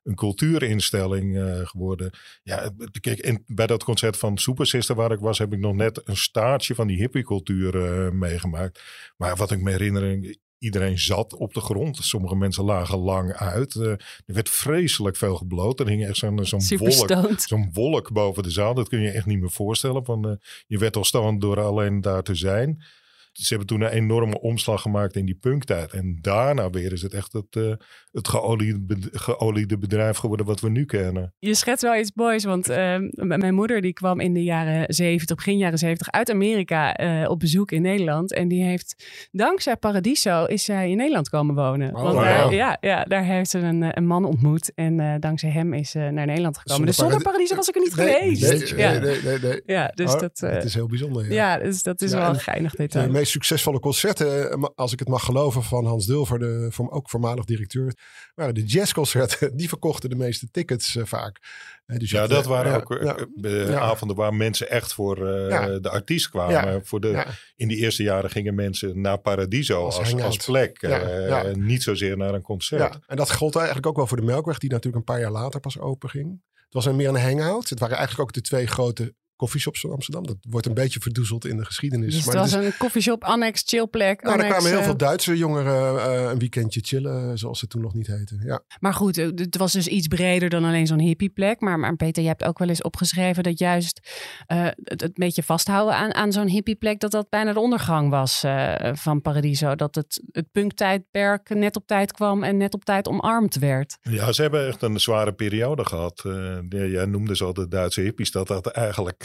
een 0.03 0.15
cultuurinstelling 0.15 1.37
eh, 1.37 1.59
geworden. 1.67 2.11
Ja, 2.43 2.69
kijk, 3.01 3.19
in, 3.19 3.43
bij 3.47 3.67
dat 3.67 3.83
concert 3.83 4.17
van 4.17 4.37
Super 4.37 4.65
Sister 4.65 4.95
waar 4.95 5.11
ik 5.11 5.19
was, 5.19 5.37
heb 5.37 5.53
ik 5.53 5.59
nog 5.59 5.75
net 5.75 6.01
een 6.03 6.17
staartje 6.17 6.75
van 6.75 6.87
die 6.87 6.97
hippiecultuur 6.97 7.75
eh, 7.85 8.11
meegemaakt. 8.11 8.81
Maar 9.17 9.35
wat 9.35 9.51
ik 9.51 9.61
me 9.61 9.71
herinner, 9.71 10.35
iedereen 10.61 10.99
zat 10.99 11.33
op 11.35 11.53
de 11.53 11.59
grond. 11.59 11.97
Sommige 11.97 12.35
mensen 12.35 12.63
lagen 12.63 12.97
lang 12.97 13.33
uit. 13.33 13.75
Eh, 13.75 13.85
er 13.91 13.99
werd 14.25 14.49
vreselijk 14.49 15.15
veel 15.17 15.35
gebloot. 15.35 15.79
Er 15.79 15.87
hing 15.87 16.05
echt 16.05 16.17
zo'n 16.17 16.45
zo'n 16.45 16.61
Super 16.61 16.87
wolk 16.87 17.09
stoned. 17.09 17.41
zo'n 17.41 17.69
wolk 17.73 18.11
boven 18.11 18.43
de 18.43 18.51
zaal. 18.51 18.73
Dat 18.73 18.89
kun 18.89 19.01
je 19.01 19.09
echt 19.11 19.25
niet 19.25 19.39
meer 19.39 19.51
voorstellen. 19.51 20.05
Van, 20.05 20.29
eh, 20.29 20.35
je 20.67 20.77
werd 20.77 20.95
al 20.95 21.03
stand 21.03 21.41
door 21.41 21.61
alleen 21.61 22.01
daar 22.01 22.23
te 22.23 22.35
zijn. 22.35 22.83
Ze 23.31 23.47
hebben 23.47 23.67
toen 23.67 23.81
een 23.81 23.89
enorme 23.89 24.39
omslag 24.41 24.81
gemaakt 24.81 25.15
in 25.15 25.25
die 25.25 25.35
punktijd. 25.35 25.91
En 25.91 26.17
daarna 26.21 26.69
weer 26.69 26.91
is 26.91 27.01
het 27.01 27.13
echt 27.13 27.33
het, 27.33 27.55
eh, 27.55 27.71
het 28.11 28.27
geoliede, 28.27 28.79
bed- 28.81 29.09
geoliede 29.11 29.77
bedrijf 29.77 30.17
geworden 30.17 30.45
wat 30.45 30.59
we 30.59 30.69
nu 30.69 30.85
kennen. 30.85 31.33
Je 31.39 31.53
schetst 31.53 31.83
wel 31.83 31.95
iets 31.95 32.11
moois, 32.15 32.43
want 32.43 32.69
eh, 32.69 32.97
m- 32.97 33.11
mijn 33.27 33.53
moeder 33.53 33.81
die 33.81 33.93
kwam 33.93 34.19
in 34.19 34.33
de 34.33 34.43
jaren 34.43 34.93
70, 34.93 35.35
begin 35.35 35.57
jaren 35.57 35.77
70 35.77 36.11
uit 36.11 36.29
Amerika 36.31 36.93
eh, 36.95 37.29
op 37.29 37.39
bezoek 37.39 37.71
in 37.71 37.81
Nederland. 37.81 38.33
En 38.33 38.47
die 38.47 38.63
heeft, 38.63 39.05
dankzij 39.31 39.75
Paradiso, 39.77 40.45
is 40.45 40.63
zij 40.63 40.89
in 40.89 40.97
Nederland 40.97 41.29
komen 41.29 41.55
wonen. 41.55 41.95
Oh, 41.95 42.01
want 42.01 42.15
daar, 42.15 42.53
ja, 42.53 42.77
ja, 42.81 43.03
daar 43.03 43.23
heeft 43.25 43.49
ze 43.49 43.59
een, 43.59 43.83
eh, 43.83 43.89
een 43.91 44.07
man 44.07 44.25
ontmoet 44.25 44.71
en 44.75 44.99
eh, 44.99 45.13
dankzij 45.19 45.49
hem 45.49 45.73
is 45.73 45.89
ze 45.91 45.99
naar 45.99 46.25
Nederland 46.25 46.57
gekomen. 46.57 46.85
dus 46.85 46.95
zonder 46.95 47.21
Paradi- 47.21 47.31
Paradiso 47.31 47.55
was 47.55 47.69
ik 47.69 47.75
er 47.75 47.81
niet 47.81 47.95
Nee, 47.95 48.35
geweest. 48.35 48.71
Nee, 48.75 48.79
ja. 48.81 48.91
nee, 48.91 48.99
nee, 48.99 49.21
nee, 49.23 49.39
nee. 49.39 49.61
ja, 49.65 49.87
dus 49.95 50.13
Oh, 50.13 50.19
dat, 50.19 50.41
eh, 50.41 50.51
het 50.51 50.63
is 50.63 50.73
heel 50.73 50.87
bijzonder. 50.87 51.25
Ja. 51.25 51.33
ja, 51.57 51.63
dus 51.63 51.83
dat 51.83 52.01
is 52.01 52.11
Ja, 52.11 52.17
wel 52.17 52.27
en 52.27 52.33
een 52.33 52.39
geinig 52.39 52.71
De 52.71 52.77
detail. 52.77 53.09
Meest 53.21 53.33
succesvolle 53.33 53.79
concerten, 53.79 54.51
eh, 54.51 54.63
als 54.75 54.91
ik 54.93 54.99
het 54.99 55.07
mag 55.07 55.23
geloven, 55.23 55.63
van 55.63 55.85
Hans 55.85 56.05
Dulver, 56.05 56.39
de 56.39 56.69
ook 56.89 57.09
voormalig 57.09 57.45
directeur, 57.45 57.93
waren 58.35 58.53
de 58.53 58.63
jazzconcerten. 58.63 59.55
Die 59.57 59.69
verkochten 59.69 60.09
de 60.09 60.15
meeste 60.15 60.51
tickets 60.51 60.95
eh, 60.95 61.05
vaak. 61.05 61.39
Eh, 61.85 61.97
dus 61.97 62.11
Ja, 62.11 62.27
dat 62.27 62.45
waren 62.45 62.75
ook 62.75 62.99
ja, 63.01 63.17
Ja. 63.49 63.79
avonden 63.79 64.17
waar 64.17 64.33
mensen 64.33 64.69
echt 64.69 64.93
voor 64.93 65.15
de 65.15 65.89
artiest 65.89 66.29
kwamen. 66.29 66.85
Voor 66.85 66.99
de. 66.99 67.25
In 67.55 67.67
die 67.67 67.77
eerste 67.77 68.03
jaren 68.03 68.29
gingen 68.29 68.55
mensen 68.55 69.01
naar 69.01 69.17
Paradiso 69.17 69.85
Als 69.85 70.13
als, 70.21 70.37
plek. 70.37 70.81
En 70.81 71.65
Niet 71.65 71.83
zozeer 71.83 72.17
naar 72.17 72.33
een 72.33 72.41
concert. 72.41 72.93
Ja, 72.93 72.99
en 73.07 73.15
dat 73.15 73.31
gold 73.31 73.55
eigenlijk 73.55 73.87
ook 73.87 73.95
wel 73.95 74.07
voor 74.07 74.17
de 74.17 74.23
Melkweg, 74.23 74.57
die 74.57 74.69
natuurlijk 74.69 74.97
een 74.97 75.13
paar 75.13 75.19
jaar 75.19 75.31
later 75.31 75.59
pas 75.59 75.79
open 75.79 76.09
ging. 76.09 76.41
Het 76.53 76.73
was 76.73 76.85
een, 76.85 76.95
meer 76.95 77.09
een 77.09 77.21
hangout. 77.21 77.69
Het 77.69 77.79
waren 77.79 77.97
eigenlijk 77.97 78.27
ook 78.29 78.35
de 78.35 78.41
twee 78.41 78.67
grote 78.67 79.13
coffeeshops 79.41 79.79
van 79.79 79.91
Amsterdam. 79.91 80.25
Dat 80.25 80.37
wordt 80.49 80.65
een 80.67 80.73
beetje 80.73 80.99
verdoezeld 80.99 81.45
in 81.45 81.57
de 81.57 81.65
geschiedenis. 81.65 82.05
Dus 82.05 82.15
het 82.15 82.25
maar 82.25 82.35
was 82.35 82.51
dat 82.51 82.61
is- 82.61 82.67
een 82.67 82.77
koffieshop, 82.77 83.23
annex, 83.23 83.63
chillplek. 83.65 84.21
nou, 84.21 84.25
er 84.25 84.31
annex, 84.31 84.49
kwamen 84.49 84.69
heel 84.69 84.79
eh, 84.79 84.85
veel 84.85 84.97
Duitse 84.97 85.37
jongeren 85.37 85.99
eh, 85.99 86.29
een 86.31 86.39
weekendje 86.39 86.79
chillen, 86.83 87.37
zoals 87.37 87.61
het 87.61 87.69
toen 87.69 87.81
nog 87.81 87.93
niet 87.93 88.07
heette. 88.07 88.35
Ja. 88.43 88.61
Maar 88.79 88.93
goed, 88.93 89.17
eh, 89.17 89.25
het 89.35 89.57
was 89.57 89.71
dus 89.71 89.87
iets 89.87 90.07
breder 90.07 90.49
dan 90.49 90.63
alleen 90.63 90.87
zo'n 90.87 90.99
hippieplek. 90.99 91.59
Maar, 91.59 91.79
maar 91.79 91.95
Peter, 91.95 92.21
je 92.23 92.27
hebt 92.29 92.43
ook 92.43 92.59
wel 92.59 92.67
eens 92.69 92.81
opgeschreven 92.81 93.43
dat 93.43 93.59
juist 93.59 93.99
eh, 94.47 94.63
het, 94.83 95.01
het 95.01 95.13
beetje 95.13 95.43
vasthouden 95.43 95.95
aan, 95.95 96.13
aan 96.13 96.31
zo'n 96.31 96.47
hippieplek, 96.47 96.99
dat 96.99 97.11
dat 97.11 97.29
bijna 97.29 97.53
de 97.53 97.59
ondergang 97.59 98.09
was 98.09 98.43
eh, 98.43 98.75
van 98.93 99.21
Paradiso. 99.21 99.75
Dat 99.75 99.95
het, 99.95 100.21
het 100.31 100.51
punktijdperk 100.51 101.49
net 101.49 101.75
op 101.75 101.87
tijd 101.87 102.11
kwam 102.11 102.43
en 102.43 102.57
net 102.57 102.73
op 102.73 102.85
tijd 102.85 103.07
omarmd 103.07 103.55
werd. 103.55 103.97
Ja, 104.01 104.31
ze 104.31 104.41
hebben 104.41 104.67
echt 104.67 104.81
een 104.81 104.99
zware 104.99 105.33
periode 105.33 105.85
gehad. 105.85 106.21
Eh, 106.25 106.57
jij 106.91 107.05
noemde 107.05 107.35
ze 107.35 107.43
al 107.43 107.53
de 107.53 107.67
Duitse 107.67 108.01
hippies, 108.01 108.31
dat 108.31 108.47
dat 108.47 108.67
eigenlijk 108.67 109.23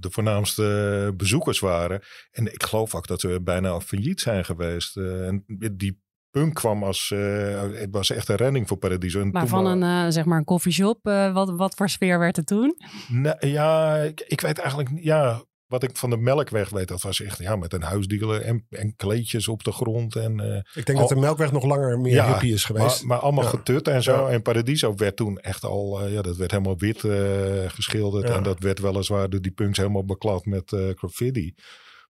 de 0.00 0.08
voornaamste 0.10 1.12
bezoekers 1.16 1.58
waren. 1.58 2.00
En 2.30 2.52
ik 2.52 2.62
geloof 2.62 2.94
ook 2.94 3.06
dat 3.06 3.20
ze 3.20 3.40
bijna 3.42 3.80
failliet 3.80 4.20
zijn 4.20 4.44
geweest. 4.44 4.96
Eh, 4.96 5.26
en 5.26 5.44
die 5.72 6.04
punk 6.36 6.54
kwam 6.54 6.82
als, 6.84 7.10
eh, 7.10 7.62
het 7.72 7.88
was 7.90 8.10
echt 8.10 8.28
een 8.28 8.36
redding 8.36 8.68
voor 8.68 8.76
Paradiso. 8.76 9.20
En 9.20 9.30
Maar 9.30 9.46
van 9.46 9.66
een, 9.66 9.82
eh, 9.82 10.12
zeg 10.12 10.24
maar 10.24 10.38
een 10.38 10.44
koffieshop, 10.44 11.06
eh, 11.06 11.32
wat, 11.32 11.50
wat 11.50 11.74
voor 11.74 11.88
sfeer 11.88 12.18
werd 12.18 12.36
het 12.36 12.46
toen? 12.46 12.76
Nee, 13.08 13.34
ja, 13.40 13.96
ik, 13.96 14.20
ik 14.20 14.40
weet 14.40 14.58
eigenlijk. 14.58 14.90
Ja, 14.94 15.44
wat 15.66 15.82
ik 15.82 15.96
van 15.96 16.10
de 16.10 16.16
melkweg 16.16 16.68
weet, 16.70 16.88
dat 16.88 17.02
was 17.02 17.20
echt 17.22 17.38
ja, 17.38 17.56
met 17.56 17.72
een 17.72 17.82
huisdealer 17.82 18.40
en, 18.42 18.66
en 18.70 18.96
kleedjes 18.96 19.48
op 19.48 19.64
de 19.64 19.72
grond. 19.72 20.16
En, 20.16 20.40
eh, 20.40 20.56
Ik 20.74 20.86
denk 20.86 20.98
Al- 20.98 21.08
dat 21.08 21.08
de 21.08 21.16
Melkweg 21.24 21.52
nog 21.52 21.64
langer 21.64 21.98
meer 22.00 22.12
Ja, 22.12 22.28
hippie 22.30 22.52
is 22.52 22.64
geweest. 22.64 22.98
maar, 22.98 23.06
maar 23.06 23.18
allemaal 23.18 23.44
Ja. 23.44 23.50
getut 23.50 23.88
en 23.88 24.02
zo. 24.02 24.12
Ja. 24.26 24.28
En 24.28 24.42
Paradiso 24.42 24.94
werd 24.94 25.16
toen 25.16 25.38
echt 25.38 25.64
al, 25.64 26.00
eh, 26.02 26.12
ja, 26.12 26.22
dat 26.22 26.36
werd 26.36 26.50
helemaal 26.50 26.78
wit 26.78 27.04
eh, 27.04 27.68
geschilderd. 27.68 28.30
En 28.30 28.42
dat 28.42 28.58
werd 28.58 28.78
weliswaar 28.78 29.30
door 29.30 29.40
die 29.40 29.52
punks 29.52 29.78
helemaal 29.78 30.04
beklad 30.04 30.44
met 30.44 30.76
graffiti. 30.94 31.54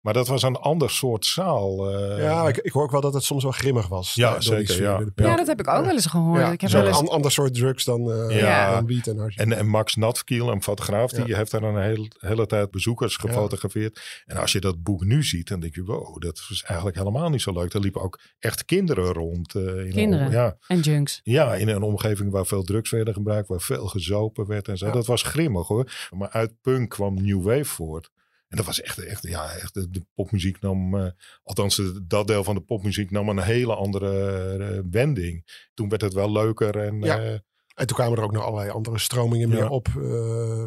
Maar 0.06 0.14
dat 0.14 0.28
was 0.28 0.42
een 0.44 0.56
ander 0.56 0.90
soort 0.90 1.26
zaal. 1.26 1.92
eh. 1.94 2.22
ja, 2.24 2.48
ik, 2.48 2.58
ik 2.58 2.72
hoor 2.72 2.84
ook 2.84 2.92
wel 2.92 3.02
dat 3.02 3.14
het 3.14 3.24
soms 3.24 3.44
wel 3.44 3.52
grimmig 3.52 3.88
was. 3.88 4.14
Ja, 4.14 4.30
door 4.30 4.40
die 4.40 4.48
zeker, 4.50 4.74
sfeer, 4.74 4.84
ja. 4.84 4.98
door 4.98 5.12
de 5.16 5.24
Ja, 5.24 5.36
dat 5.36 5.48
heb 5.48 5.60
ik 5.60 5.68
ook 5.68 5.86
wel 5.86 5.94
eens 5.94 6.06
gehoord. 6.06 6.40
Ja, 6.42 6.52
ik 6.52 6.62
heb 6.62 6.70
zo'n 6.70 6.80
wel 6.80 6.90
eens... 6.90 6.98
an- 7.00 7.08
ander 7.10 7.32
soort 7.32 7.54
drugs 7.54 7.84
dan, 7.84 8.12
eh 8.12 8.40
Ja. 8.40 8.74
dan 8.76 8.86
wiet 8.86 9.08
en. 9.08 9.34
En, 9.36 9.54
en 9.54 9.68
Max 9.68 9.96
Natkiel, 9.96 10.50
een 10.52 10.64
fotograaf, 10.64 11.12
die 11.12 11.36
heeft 11.36 11.52
daar 11.52 11.64
een 11.64 11.82
heel, 11.84 12.08
hele 12.20 12.46
tijd 12.46 12.72
bezoekers 12.72 13.16
gefotografeerd. 13.18 14.24
En 14.26 14.38
als 14.38 14.52
je 14.52 14.60
dat 14.60 14.84
boek 14.84 15.04
nu 15.06 15.24
ziet, 15.24 15.48
dan 15.48 15.60
denk 15.60 15.76
je, 15.76 15.84
wow, 15.84 16.22
dat 16.22 16.48
is 16.50 16.64
eigenlijk 16.68 16.98
helemaal 16.98 17.30
niet 17.30 17.42
zo 17.42 17.52
leuk. 17.54 17.74
Er 17.74 17.80
liepen 17.80 18.02
ook 18.02 18.20
echt 18.40 18.66
kinderen 18.66 19.14
rond. 19.14 19.56
eh, 19.56 19.62
in 19.62 19.68
een- 19.78 19.92
Kinderen? 19.92 20.32
ja, 20.32 20.58
En 20.68 20.80
junks. 20.80 21.20
Ja, 21.24 21.56
in 21.56 21.68
een 21.68 21.84
omgeving 21.84 22.32
waar 22.32 22.46
veel 22.46 22.64
drugs 22.64 22.92
werden 22.92 23.14
gebruikt, 23.14 23.48
waar 23.48 23.62
veel 23.62 23.88
gezopen 23.88 24.46
werd 24.48 24.68
en 24.68 24.78
zo. 24.78 24.86
Ja. 24.86 24.92
Dat 24.92 25.06
was 25.06 25.22
grimmig 25.24 25.68
hoor. 25.68 25.92
Maar 26.18 26.30
uit 26.30 26.52
punk 26.62 26.90
kwam 26.90 27.14
New 27.24 27.44
Wave 27.44 27.66
voort. 27.66 28.10
En 28.48 28.58
dat 28.58 28.66
was 28.66 28.82
echt, 28.82 28.98
echt 29.06 29.28
ja, 29.28 29.50
echt 29.52 29.74
de, 29.74 29.90
de 29.90 30.06
popmuziek 30.14 30.62
nam, 30.62 30.96
eh, 30.98 31.08
althans 31.44 31.75
de- 31.75 32.06
dat 32.08 32.28
deel 32.28 32.44
van 32.44 32.56
de 32.56 32.62
popmuziek 32.62 33.12
nam 33.12 33.30
een 33.30 33.40
hele 33.42 33.75
andere 33.75 34.28
eh, 34.58 34.80
wending. 34.92 35.68
Toen 35.74 35.90
werd 35.90 36.02
het 36.02 36.14
wel 36.14 36.32
leuker 36.32 36.78
en 36.80 37.00
Ja. 37.02 37.20
eh, 37.20 37.38
En 37.75 37.88
toen 37.88 37.98
kwamen 37.98 38.18
er 38.18 38.24
ook 38.24 38.32
nog 38.32 38.44
allerlei 38.44 38.70
andere 38.72 39.00
stromingen 39.00 39.50
Ja. 39.50 39.56
meer 39.56 39.70
op. 39.70 39.88
eh, 39.88 40.66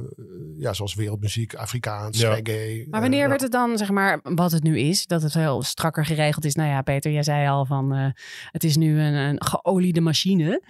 ja, 0.58 0.73
zoals 0.73 0.94
wereldmuziek, 0.94 1.54
Afrikaans, 1.54 2.20
Ja. 2.20 2.35
reggae. 2.35 2.87
Maar 2.90 3.00
wanneer 3.00 3.23
eh, 3.23 3.28
werd 3.28 3.40
het 3.40 3.52
dan, 3.52 3.78
zeg 3.78 3.90
maar, 3.90 4.20
wat 4.23 4.50
het 4.52 4.62
nu 4.62 4.78
is, 4.78 5.06
dat 5.06 5.23
het 5.23 5.35
heel 5.35 5.62
strakker 5.62 6.04
geregeld 6.06 6.44
is? 6.44 6.54
Nou 6.54 6.68
ja, 6.68 6.82
Peter, 6.82 7.12
jij 7.12 7.23
zei 7.23 7.49
al 7.49 7.64
van, 7.66 7.94
eh, 7.94 8.06
het 8.50 8.64
is 8.64 8.76
nu 8.76 9.00
een, 9.00 9.14
een 9.14 9.42
geoliede 9.44 10.00
machine. 10.00 10.62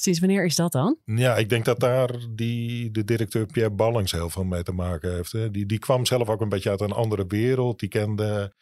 Sinds 0.00 0.18
wanneer 0.18 0.44
is 0.44 0.56
dat 0.56 0.72
dan? 0.72 0.96
ja, 1.04 1.36
ik 1.36 1.48
denk 1.48 1.64
dat 1.64 1.80
daar 1.80 2.10
die, 2.30 2.90
de 2.90 3.04
directeur 3.04 3.46
Pierre 3.46 3.74
Ballings 3.74 4.12
heel 4.12 4.30
veel 4.30 4.44
mee 4.44 4.62
te 4.62 4.72
maken 4.72 5.14
heeft. 5.14 5.32
Hè. 5.32 5.50
Die, 5.50 5.66
die 5.66 5.78
kwam 5.78 6.06
zelf 6.06 6.28
ook 6.28 6.40
een 6.40 6.48
beetje 6.48 6.70
uit 6.70 6.80
een 6.80 6.92
andere 6.92 7.24
wereld. 7.26 7.80
Die 7.80 7.88
kende 7.88 8.52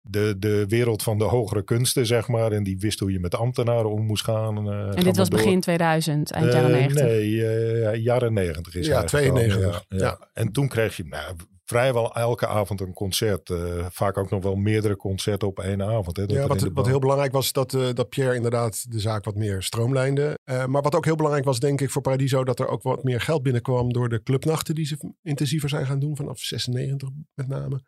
de, 0.00 0.34
de 0.38 0.66
wereld 0.68 1.02
van 1.02 1.18
de 1.18 1.24
hogere 1.24 1.62
kunsten, 1.62 2.06
zeg 2.06 2.28
maar. 2.28 2.52
En 2.52 2.62
die 2.62 2.78
wist 2.78 2.98
hoe 2.98 3.12
je 3.12 3.20
met 3.20 3.34
ambtenaren 3.34 3.90
om 3.90 4.06
moest 4.06 4.24
gaan. 4.24 4.68
Uh, 4.68 4.96
en 4.96 5.04
dit 5.04 5.16
was 5.16 5.28
begin 5.28 5.60
2000, 5.60 6.30
eind 6.30 6.52
jaren 6.52 6.70
90? 6.70 7.02
Nee, 7.02 8.02
jaren 8.02 8.32
90 8.32 8.74
is 8.74 8.86
Ja, 8.86 9.04
92. 9.04 9.84
Ja, 9.88 9.98
ja. 9.98 10.28
En 10.32 10.52
toen 10.52 10.68
kreeg 10.68 10.96
je 10.96 11.04
nou, 11.04 11.36
vrijwel 11.64 12.14
elke 12.14 12.46
avond 12.46 12.80
een 12.80 12.92
concert. 12.92 13.50
Uh, 13.50 13.86
vaak 13.90 14.18
ook 14.18 14.30
nog 14.30 14.42
wel 14.42 14.54
meerdere 14.54 14.96
concerten 14.96 15.48
op 15.48 15.58
één 15.58 15.82
avond. 15.82 16.16
Hè, 16.16 16.22
ja, 16.26 16.46
wat, 16.46 16.68
wat 16.74 16.86
heel 16.86 16.98
belangrijk 16.98 17.32
was 17.32 17.52
dat, 17.52 17.72
uh, 17.72 17.88
dat 17.92 18.08
Pierre 18.08 18.34
inderdaad 18.34 18.92
de 18.92 19.00
zaak 19.00 19.24
wat 19.24 19.34
meer 19.34 19.62
stroomlijnde. 19.62 20.38
Uh, 20.44 20.66
maar 20.66 20.82
wat 20.82 20.94
ook 20.94 21.04
heel 21.04 21.16
belangrijk 21.16 21.46
was, 21.46 21.60
denk 21.60 21.80
ik, 21.80 21.90
voor 21.90 22.02
Paradiso, 22.02 22.44
dat 22.44 22.60
er 22.60 22.68
ook 22.68 22.82
wat 22.82 23.04
meer 23.04 23.20
geld 23.20 23.42
binnenkwam 23.42 23.92
door 23.92 24.08
de 24.08 24.22
clubnachten 24.22 24.74
die 24.74 24.86
ze 24.86 25.12
intensiever 25.22 25.68
zijn 25.68 25.86
gaan 25.86 25.98
doen, 25.98 26.16
vanaf 26.16 26.38
96 26.38 27.08
met 27.34 27.48
name. 27.48 27.82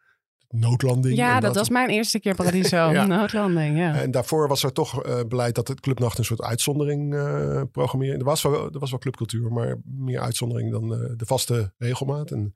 Noodlanding. 0.48 1.16
Ja, 1.16 1.40
dat, 1.40 1.54
was 1.54 1.68
mijn 1.68 1.88
eerste 1.88 2.20
keer 2.20 2.34
Paradiso. 2.34 2.76
ja. 2.92 3.06
Noodlanding, 3.06 3.78
ja. 3.78 3.94
En 3.94 4.10
daarvoor 4.10 4.48
was 4.48 4.62
er 4.62 4.72
toch 4.72 5.06
uh, 5.06 5.20
beleid 5.28 5.54
dat 5.54 5.68
het 5.68 5.80
clubnacht 5.80 6.18
een 6.18 6.24
soort 6.24 6.42
uitzondering 6.42 7.14
uh, 7.14 7.62
programmeerde. 7.72 8.18
Er 8.18 8.24
was, 8.24 8.42
wel, 8.42 8.72
er 8.72 8.78
was 8.78 8.90
wel 8.90 8.98
clubcultuur, 8.98 9.52
maar 9.52 9.76
meer 9.84 10.20
uitzondering 10.20 10.70
dan 10.70 10.92
uh, 10.92 11.10
de 11.16 11.26
vaste 11.26 11.72
regelmaat. 11.78 12.30
En 12.30 12.54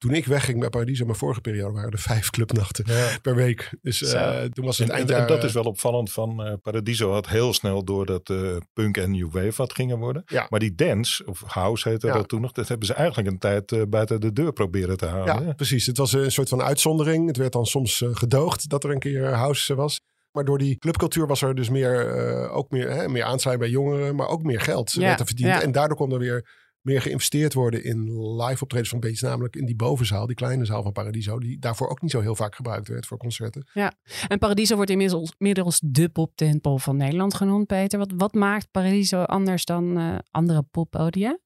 toen 0.00 0.14
ik 0.14 0.26
wegging 0.26 0.60
bij 0.60 0.68
Paradiso, 0.68 1.04
mijn 1.04 1.16
vorige 1.16 1.40
periode, 1.40 1.72
waren 1.72 1.90
er 1.90 1.98
vijf 1.98 2.30
clubnachten 2.30 2.84
per 3.22 3.34
week. 3.34 3.70
Dus 3.82 4.02
uh, 4.02 4.42
toen 4.42 4.64
was 4.64 4.78
het 4.78 4.88
en, 4.88 4.94
eindjaar... 4.94 5.20
En 5.20 5.26
dat 5.26 5.44
is 5.44 5.52
wel 5.52 5.62
opvallend 5.62 6.12
van 6.12 6.46
uh, 6.46 6.52
Paradiso 6.62 7.12
had 7.12 7.28
heel 7.28 7.52
snel 7.52 7.84
door 7.84 8.06
dat 8.06 8.28
uh, 8.28 8.56
punk 8.72 8.96
en 8.96 9.10
new 9.10 9.32
wave 9.32 9.52
wat 9.56 9.72
gingen 9.72 9.98
worden. 9.98 10.22
Ja. 10.26 10.46
Maar 10.48 10.60
die 10.60 10.74
dance, 10.74 11.24
of 11.26 11.42
house 11.46 11.88
heette 11.88 12.06
ja. 12.06 12.12
dat 12.12 12.28
toen 12.28 12.40
nog, 12.40 12.52
dat 12.52 12.68
hebben 12.68 12.86
ze 12.86 12.94
eigenlijk 12.94 13.28
een 13.28 13.38
tijd 13.38 13.90
buiten 13.90 14.20
de 14.20 14.32
deur 14.32 14.52
proberen 14.52 14.96
te 14.96 15.06
halen. 15.06 15.46
Ja, 15.46 15.52
precies. 15.52 15.86
Het 15.86 15.96
was 15.96 16.12
een 16.12 16.32
soort 16.32 16.48
van 16.48 16.62
uitzondering. 16.62 17.26
Het 17.26 17.36
werd 17.36 17.52
dan 17.52 17.66
soms 17.66 18.04
gedoogd 18.12 18.68
dat 18.68 18.84
er 18.84 18.90
een 18.90 18.98
keer 18.98 19.34
house 19.34 19.74
was. 19.74 20.00
Maar 20.32 20.44
door 20.44 20.58
die 20.58 20.78
clubcultuur 20.78 21.26
was 21.26 21.42
er 21.42 21.54
dus 21.54 21.68
meer, 21.68 22.50
ook 22.50 22.70
meer, 22.70 22.90
hè, 22.90 23.08
meer 23.08 23.24
aansluiting 23.24 23.70
bij 23.70 23.80
jongeren, 23.80 24.14
maar 24.14 24.28
ook 24.28 24.42
meer 24.42 24.60
geld 24.60 24.92
ja. 24.92 25.14
te 25.14 25.24
verdienen. 25.24 25.62
En 25.62 25.72
daardoor 25.72 25.96
kon 25.96 26.12
er 26.12 26.18
weer 26.18 26.48
meer 26.82 27.02
geïnvesteerd 27.02 27.54
worden 27.54 27.84
in 27.84 28.26
live 28.36 28.62
optredens 28.62 28.90
van 28.90 29.00
Beats. 29.00 29.20
Namelijk 29.20 29.56
in 29.56 29.66
die 29.66 29.76
bovenzaal, 29.76 30.26
die 30.26 30.36
kleine 30.36 30.64
zaal 30.64 30.82
van 30.82 30.92
Paradiso. 30.92 31.38
Die 31.38 31.58
daarvoor 31.58 31.88
ook 31.88 32.02
niet 32.02 32.10
zo 32.10 32.20
heel 32.20 32.34
vaak 32.34 32.54
gebruikt 32.54 32.88
werd 32.88 33.06
voor 33.06 33.18
concerten. 33.18 33.66
Ja, 33.72 33.92
en 34.28 34.38
Paradiso 34.38 34.76
wordt 34.76 34.90
inmiddels, 34.90 35.34
inmiddels 35.38 35.80
de 35.84 36.08
poptempel 36.08 36.78
van 36.78 36.96
Nederland 36.96 37.34
genoemd, 37.34 37.66
Peter. 37.66 37.98
Wat, 37.98 38.12
wat 38.16 38.34
maakt 38.34 38.70
Paradiso 38.70 39.22
anders 39.22 39.64
dan 39.64 39.98
uh, 39.98 40.18
andere 40.30 40.62
poppodia? 40.62 41.38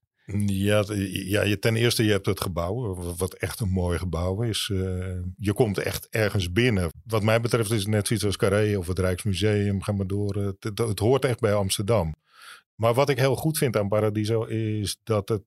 Ja, 0.47 0.85
ja 1.25 1.57
ten 1.61 1.77
eerste 1.77 2.05
je 2.05 2.11
hebt 2.11 2.27
het 2.27 2.41
gebouw, 2.41 2.95
wat 3.17 3.35
echt 3.35 3.61
een 3.61 3.69
mooi 3.69 3.99
gebouw 3.99 4.43
is. 4.43 4.71
Uh, 4.73 4.79
je 5.37 5.53
komt 5.53 5.79
echt 5.79 6.09
ergens 6.11 6.53
binnen. 6.53 6.89
Wat 7.05 7.23
mij 7.23 7.41
betreft 7.41 7.71
is 7.71 7.81
het 7.81 7.89
net 7.89 8.07
zoiets 8.07 8.27
als 8.27 8.37
Carré 8.37 8.79
of 8.79 8.87
het 8.87 8.99
Rijksmuseum. 8.99 9.83
Ga 9.83 9.93
maar 9.93 10.07
door. 10.07 10.35
Het, 10.35 10.65
het, 10.65 10.79
het 10.79 10.99
hoort 10.99 11.25
echt 11.25 11.41
bij 11.41 11.55
Amsterdam. 11.55 12.15
Maar 12.75 12.95
wat 12.95 13.09
ik 13.09 13.19
heel 13.19 13.37
goed 13.37 13.59
vind 13.59 13.77
aan 13.77 13.89
Paradiso 13.89 14.45
is 14.45 14.99
dat 15.03 15.29
het 15.29 15.43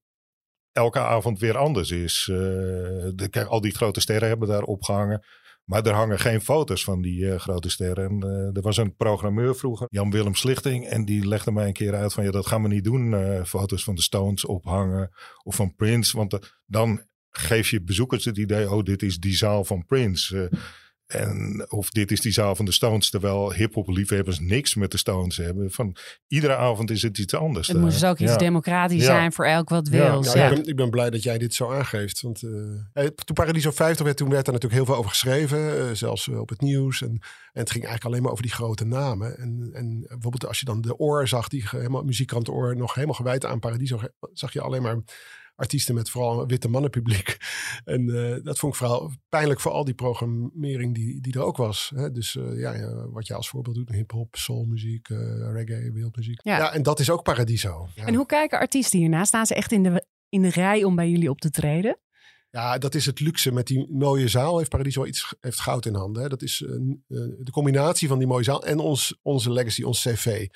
elke 0.72 1.00
avond 1.00 1.40
weer 1.40 1.58
anders 1.58 1.92
is. 1.92 2.24
De, 2.26 3.28
kijk, 3.30 3.48
al 3.48 3.62
die 3.62 3.76
grote 3.76 4.00
sterren 4.00 4.28
hebben 4.28 4.48
daar 4.48 4.64
opgehangen. 4.64 5.26
Maar 5.64 5.86
er 5.86 5.94
hangen 5.94 6.20
geen 6.20 6.42
foto's 6.42 6.84
van 6.84 7.02
die 7.02 7.20
uh, 7.20 7.36
grote 7.40 7.70
sterren. 7.70 8.10
En, 8.10 8.26
uh, 8.26 8.56
er 8.56 8.62
was 8.62 8.78
een 8.78 8.96
programmeur 8.96 9.56
vroeger, 9.56 9.88
Jan-Willem 9.90 10.36
Slichting. 10.36 10.88
En 10.88 11.06
die 11.06 11.28
legde 11.28 11.52
mij 11.52 11.68
een 11.68 11.74
keer 11.74 11.96
uit 11.96 12.14
van 12.14 12.24
ja, 12.24 12.32
dat 12.32 12.48
gaan 12.48 12.62
we 12.62 12.68
niet 12.68 12.84
doen. 12.84 13.16
foto's 13.46 13.84
van 13.84 13.96
de 13.96 14.02
Stones 14.02 14.46
ophangen 14.46 15.12
of 15.44 15.56
van 15.56 15.76
Prince. 15.76 16.18
Want 16.18 16.58
dan 16.66 17.02
geef 17.30 17.70
je 17.70 17.82
bezoekers 17.82 18.26
het 18.26 18.38
idee, 18.38 18.72
oh 18.72 18.84
dit 18.84 19.02
is 19.02 19.18
die 19.18 19.36
zaal 19.36 19.64
van 19.64 19.86
Prince. 19.86 20.52
En 21.08 21.66
of 21.70 21.90
dit 21.90 22.12
is 22.12 22.22
die 22.22 22.32
zaal 22.32 22.56
van 22.56 22.66
de 22.66 22.72
Stones, 22.72 23.10
terwijl 23.10 23.54
hip-hop 23.54 23.88
liefhebbers 23.88 24.40
niks 24.40 24.76
met 24.76 24.92
de 24.92 24.98
Stones 24.98 25.38
hebben. 25.38 25.72
Van 25.72 25.96
iedere 26.28 26.56
avond 26.56 26.92
is 26.92 27.02
het 27.02 27.18
iets 27.18 27.34
anders. 27.34 27.68
Het 27.68 27.78
moest 27.78 28.00
dus 28.00 28.10
ook 28.10 28.20
iets 28.20 28.32
ja. 28.32 28.38
democratisch 28.38 29.02
ja. 29.02 29.06
zijn 29.06 29.34
voor 29.34 29.46
elk 29.46 29.70
wat 29.70 29.88
wil. 29.88 30.24
Ja. 30.24 30.50
Ik, 30.50 30.56
ben, 30.56 30.66
ik, 30.66 30.76
ben, 30.76 30.90
blij 30.90 31.10
dat 31.10 31.24
jij 31.24 31.38
dit 31.38 31.54
zo 31.54 31.72
aangeeft. 31.72 32.22
Want 32.22 32.42
uh, 32.42 32.52
toen 32.94 33.36
Paradiso 33.36 33.72
50 33.72 34.06
werd, 34.06 34.18
toen 34.18 34.30
werd 34.30 34.48
er 34.48 34.54
natuurlijk 34.54 34.82
heel 34.82 34.86
veel 34.86 34.96
over 34.96 35.10
geschreven. 35.10 35.60
Uh, 35.60 35.86
zelfs 35.94 36.28
op 36.28 36.50
het 36.50 36.62
nieuws. 36.62 37.02
En, 37.02 37.10
en 37.10 37.20
het 37.64 37.72
ging 37.72 37.84
eigenlijk 37.84 38.06
alleen 38.06 38.22
maar 38.22 38.32
over 38.32 38.44
die 38.44 38.54
grote 38.54 38.86
namen. 38.86 39.38
En, 39.38 39.70
en 39.74 40.06
bijvoorbeeld 40.08 40.48
als 40.48 40.60
je 40.60 40.66
dan 40.66 40.82
de 40.82 40.98
Oor 40.98 41.28
zag, 41.28 41.48
die 41.48 41.66
helemaal, 41.70 42.04
muziekkrant 42.04 42.50
Oor, 42.50 42.76
nog 42.76 42.94
helemaal 42.94 43.16
gewijd 43.16 43.46
aan 43.46 43.60
Paradiso, 43.60 44.00
zag 44.34 44.54
je 44.54 44.62
alleen 44.62 44.82
maar 44.82 44.98
artiesten 45.58 45.96
met 45.96 46.10
vooral 46.10 46.42
een 46.42 46.48
witte 46.48 46.70
mannenpubliek. 46.70 47.38
En 47.84 48.02
uh, 48.02 48.36
dat 48.44 48.60
vond 48.60 48.74
ik 48.74 48.80
vooral 48.80 49.12
pijnlijk 49.30 49.60
voor 49.60 49.72
al 49.72 49.86
die 49.86 49.94
programmering 49.94 50.96
die, 50.96 51.22
die 51.22 51.34
er 51.34 51.42
ook 51.42 51.58
was. 51.58 51.92
Hè? 51.96 52.12
Dus 52.12 52.36
uh, 52.36 52.60
ja, 52.60 52.94
wat 53.10 53.28
je 53.28 53.34
als 53.34 53.50
voorbeeld 53.50 53.76
doet, 53.76 53.90
hip-hop, 53.90 54.36
soulmuziek, 54.36 55.10
uh, 55.10 55.18
reggae, 55.52 55.92
wereldmuziek. 55.92 56.40
Ja. 56.44 56.58
ja. 56.58 56.74
en 56.74 56.84
dat 56.84 57.00
is 57.00 57.10
ook 57.10 57.24
Paradiso. 57.24 57.88
Ja. 57.96 58.06
En 58.06 58.14
hoe 58.14 58.26
kijken 58.26 58.60
artiesten 58.60 59.00
hierna? 59.00 59.24
Staan 59.24 59.46
ze 59.46 59.56
echt 59.56 59.72
in 59.72 59.84
de, 59.84 60.06
in 60.30 60.42
de 60.42 60.50
rij 60.50 60.84
om 60.84 60.96
bij 60.96 61.10
jullie 61.10 61.30
op 61.30 61.40
te 61.40 61.50
treden? 61.50 62.00
Ja, 62.50 62.78
dat 62.78 62.96
is 62.96 63.06
het 63.06 63.20
luxe. 63.20 63.52
Met 63.52 63.68
die 63.68 63.88
mooie 63.92 64.28
zaal 64.28 64.58
heeft 64.58 64.70
Paradiso 64.70 65.06
iets 65.06 65.36
heeft 65.40 65.60
goud 65.60 65.86
in 65.86 65.96
handen. 65.96 66.22
Hè? 66.24 66.30
Dat 66.30 66.42
is 66.42 66.58
de 67.08 67.52
combinatie 67.52 68.08
van 68.08 68.18
die 68.18 68.28
mooie 68.28 68.44
zaal 68.44 68.66
en 68.66 68.80
ons, 68.80 69.20
onze 69.22 69.52
legacy, 69.52 69.84
ons 69.84 70.02
cv. 70.02 70.48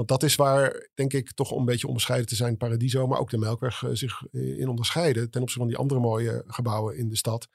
Want 0.00 0.12
dat 0.12 0.22
is 0.22 0.34
waar, 0.34 0.88
denk 0.94 1.12
ik, 1.12 1.32
toch 1.32 1.50
een 1.50 1.64
beetje 1.64 1.86
onderscheiden 1.86 2.28
te 2.28 2.34
zijn, 2.34 2.56
Paradiso, 2.56 3.06
maar 3.06 3.18
ook 3.18 3.30
de 3.30 3.38
Melkweg 3.38 3.82
uh, 3.82 3.90
zich 3.92 4.32
in 4.32 4.68
onderscheiden 4.68 5.30
ten 5.30 5.42
opzichte 5.42 5.62
van 5.62 5.68
die 5.68 5.76
andere 5.76 6.00
mooie 6.00 6.44
gebouwen 6.46 6.96
in 6.96 7.08
de 7.08 7.16
stad. 7.16 7.48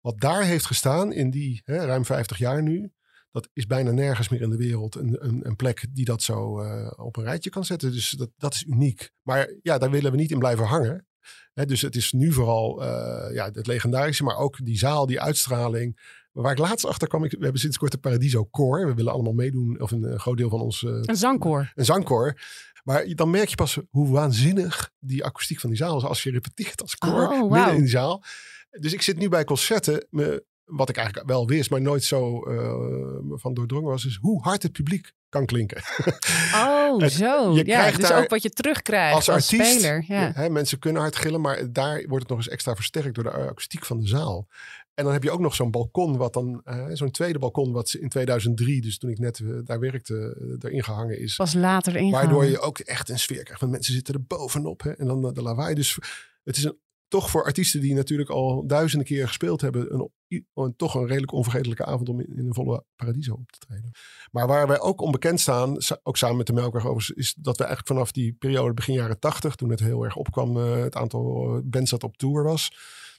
Wat 0.00 0.20
daar 0.20 0.44
heeft 0.44 0.66
gestaan 0.66 1.12
in 1.12 1.30
die 1.30 1.62
hè, 1.64 1.84
ruim 1.84 2.04
50 2.04 2.38
jaar 2.38 2.62
nu, 2.62 2.92
dat 3.30 3.48
is 3.52 3.66
bijna 3.66 3.90
nergens 3.90 4.28
meer 4.28 4.40
in 4.40 4.50
de 4.50 4.56
wereld 4.56 4.94
een, 4.94 5.16
een, 5.24 5.46
een 5.46 5.56
plek 5.56 5.86
die 5.90 6.04
dat 6.04 6.22
zo 6.22 6.62
uh, 6.62 6.90
op 6.96 7.16
een 7.16 7.24
rijtje 7.24 7.50
kan 7.50 7.64
zetten. 7.64 7.92
Dus 7.92 8.10
dat, 8.10 8.30
dat 8.36 8.54
is 8.54 8.64
uniek. 8.64 9.10
Maar 9.22 9.54
ja, 9.62 9.78
daar 9.78 9.90
willen 9.90 10.10
we 10.10 10.16
niet 10.16 10.30
in 10.30 10.38
blijven 10.38 10.64
hangen. 10.64 11.06
Dus 11.54 11.80
het 11.80 11.96
is 11.96 12.12
nu 12.12 12.32
vooral 12.32 12.84
ja, 13.32 13.50
het 13.52 13.66
legendarische, 13.66 14.24
maar 14.24 14.36
ook 14.36 14.64
die 14.64 14.78
zaal, 14.78 15.06
die 15.06 15.20
uitstraling. 15.20 15.98
Maar 16.36 16.44
waar 16.44 16.54
ik 16.54 16.58
laatst 16.58 16.86
achter 16.86 17.08
kwam, 17.08 17.24
ik, 17.24 17.30
we 17.30 17.42
hebben 17.42 17.60
sinds 17.60 17.78
kort 17.78 17.92
de 17.92 17.98
Paradiso 17.98 18.44
Koor. 18.44 18.86
We 18.86 18.94
willen 18.94 19.12
allemaal 19.12 19.32
meedoen, 19.32 19.80
of 19.80 19.90
een, 19.90 20.02
een 20.02 20.20
groot 20.20 20.36
deel 20.36 20.48
van 20.48 20.60
ons... 20.60 20.82
Uh, 20.82 20.98
een 21.02 21.16
zangkoor. 21.16 21.72
Een 21.74 21.84
zangkoor. 21.84 22.40
Maar 22.84 23.06
dan 23.14 23.30
merk 23.30 23.48
je 23.48 23.54
pas 23.54 23.78
hoe 23.90 24.08
waanzinnig 24.08 24.90
die 24.98 25.24
akoestiek 25.24 25.60
van 25.60 25.70
die 25.70 25.78
zaal 25.78 25.96
is 25.96 26.04
als 26.04 26.22
je 26.22 26.30
repeteert 26.30 26.82
als 26.82 26.96
koor 26.96 27.28
oh, 27.28 27.40
wow. 27.40 27.52
midden 27.52 27.74
in 27.74 27.80
die 27.80 27.88
zaal. 27.88 28.22
Dus 28.70 28.92
ik 28.92 29.02
zit 29.02 29.18
nu 29.18 29.28
bij 29.28 29.44
concerten, 29.44 30.06
me, 30.10 30.44
wat 30.64 30.88
ik 30.88 30.96
eigenlijk 30.96 31.28
wel 31.28 31.46
wist, 31.46 31.70
maar 31.70 31.80
nooit 31.80 32.04
zo 32.04 32.50
uh, 32.50 33.38
van 33.38 33.54
doordrongen 33.54 33.90
was, 33.90 34.04
is 34.04 34.18
hoe 34.20 34.42
hard 34.42 34.62
het 34.62 34.72
publiek 34.72 35.12
kan 35.28 35.46
klinken. 35.46 35.82
Oh, 36.54 37.00
het, 37.00 37.12
zo. 37.12 37.54
Je 37.54 37.66
ja, 37.66 37.90
dus 37.90 38.12
ook 38.12 38.30
wat 38.30 38.42
je 38.42 38.50
terugkrijgt 38.50 39.14
als, 39.14 39.28
als 39.28 39.52
artiest, 39.52 39.72
speler. 39.72 40.04
Ja. 40.06 40.32
Hè, 40.34 40.48
mensen 40.50 40.78
kunnen 40.78 41.02
hard 41.02 41.16
gillen, 41.16 41.40
maar 41.40 41.72
daar 41.72 41.94
wordt 42.06 42.22
het 42.22 42.28
nog 42.28 42.38
eens 42.38 42.48
extra 42.48 42.74
versterkt 42.74 43.14
door 43.14 43.24
de 43.24 43.30
akoestiek 43.30 43.84
van 43.84 43.98
de 43.98 44.06
zaal. 44.06 44.48
En 44.96 45.04
dan 45.04 45.12
heb 45.12 45.22
je 45.22 45.30
ook 45.30 45.40
nog 45.40 45.54
zo'n 45.54 45.70
balkon, 45.70 46.16
wat 46.16 46.32
dan, 46.32 46.62
uh, 46.64 46.86
zo'n 46.92 47.10
tweede 47.10 47.38
balkon, 47.38 47.72
wat 47.72 47.92
in 47.92 48.08
2003, 48.08 48.80
dus 48.80 48.98
toen 48.98 49.10
ik 49.10 49.18
net 49.18 49.38
uh, 49.38 49.58
daar 49.64 49.80
werkte, 49.80 50.36
uh, 50.40 50.56
erin 50.58 50.84
gehangen 50.84 51.18
is. 51.20 51.36
Pas 51.36 51.54
later 51.54 51.96
ingehangen. 51.96 52.28
Waardoor 52.28 52.44
je 52.44 52.60
ook 52.60 52.78
echt 52.78 53.08
een 53.08 53.18
sfeer 53.18 53.42
krijgt. 53.42 53.60
Want 53.60 53.72
mensen 53.72 53.94
zitten 53.94 54.14
er 54.14 54.24
bovenop 54.26 54.82
hè, 54.82 54.90
en 54.90 55.06
dan 55.06 55.32
de 55.34 55.42
lawaai. 55.42 55.74
Dus 55.74 55.98
het 56.44 56.56
is 56.56 56.64
een, 56.64 56.78
toch 57.08 57.30
voor 57.30 57.44
artiesten 57.44 57.80
die 57.80 57.94
natuurlijk 57.94 58.30
al 58.30 58.66
duizenden 58.66 59.06
keer 59.06 59.26
gespeeld 59.26 59.60
hebben, 59.60 59.94
een, 59.94 60.10
een, 60.54 60.76
toch 60.76 60.94
een 60.94 61.06
redelijk 61.06 61.32
onvergetelijke 61.32 61.84
avond 61.84 62.08
om 62.08 62.20
in, 62.20 62.36
in, 62.36 62.46
een 62.46 62.54
volle 62.54 62.84
paradiso 62.96 63.32
op 63.32 63.50
te 63.50 63.58
treden. 63.58 63.90
Maar 64.30 64.46
waar 64.46 64.66
wij 64.66 64.80
ook 64.80 65.00
onbekend 65.00 65.40
staan, 65.40 65.76
ook 66.02 66.16
samen 66.16 66.36
met 66.36 66.46
de 66.46 66.52
Melkweg 66.52 66.86
overigens, 66.86 67.16
is 67.18 67.34
dat 67.34 67.56
we 67.56 67.64
eigenlijk 67.64 67.92
vanaf 67.92 68.12
die 68.12 68.32
periode 68.32 68.74
begin 68.74 68.94
jaren 68.94 69.18
tachtig, 69.18 69.54
toen 69.54 69.70
het 69.70 69.80
heel 69.80 70.04
erg 70.04 70.16
opkwam, 70.16 70.56
het 70.56 70.96
aantal 70.96 71.60
bands 71.64 71.90
dat 71.90 72.04
op 72.04 72.16
tour 72.16 72.42
was 72.42 72.70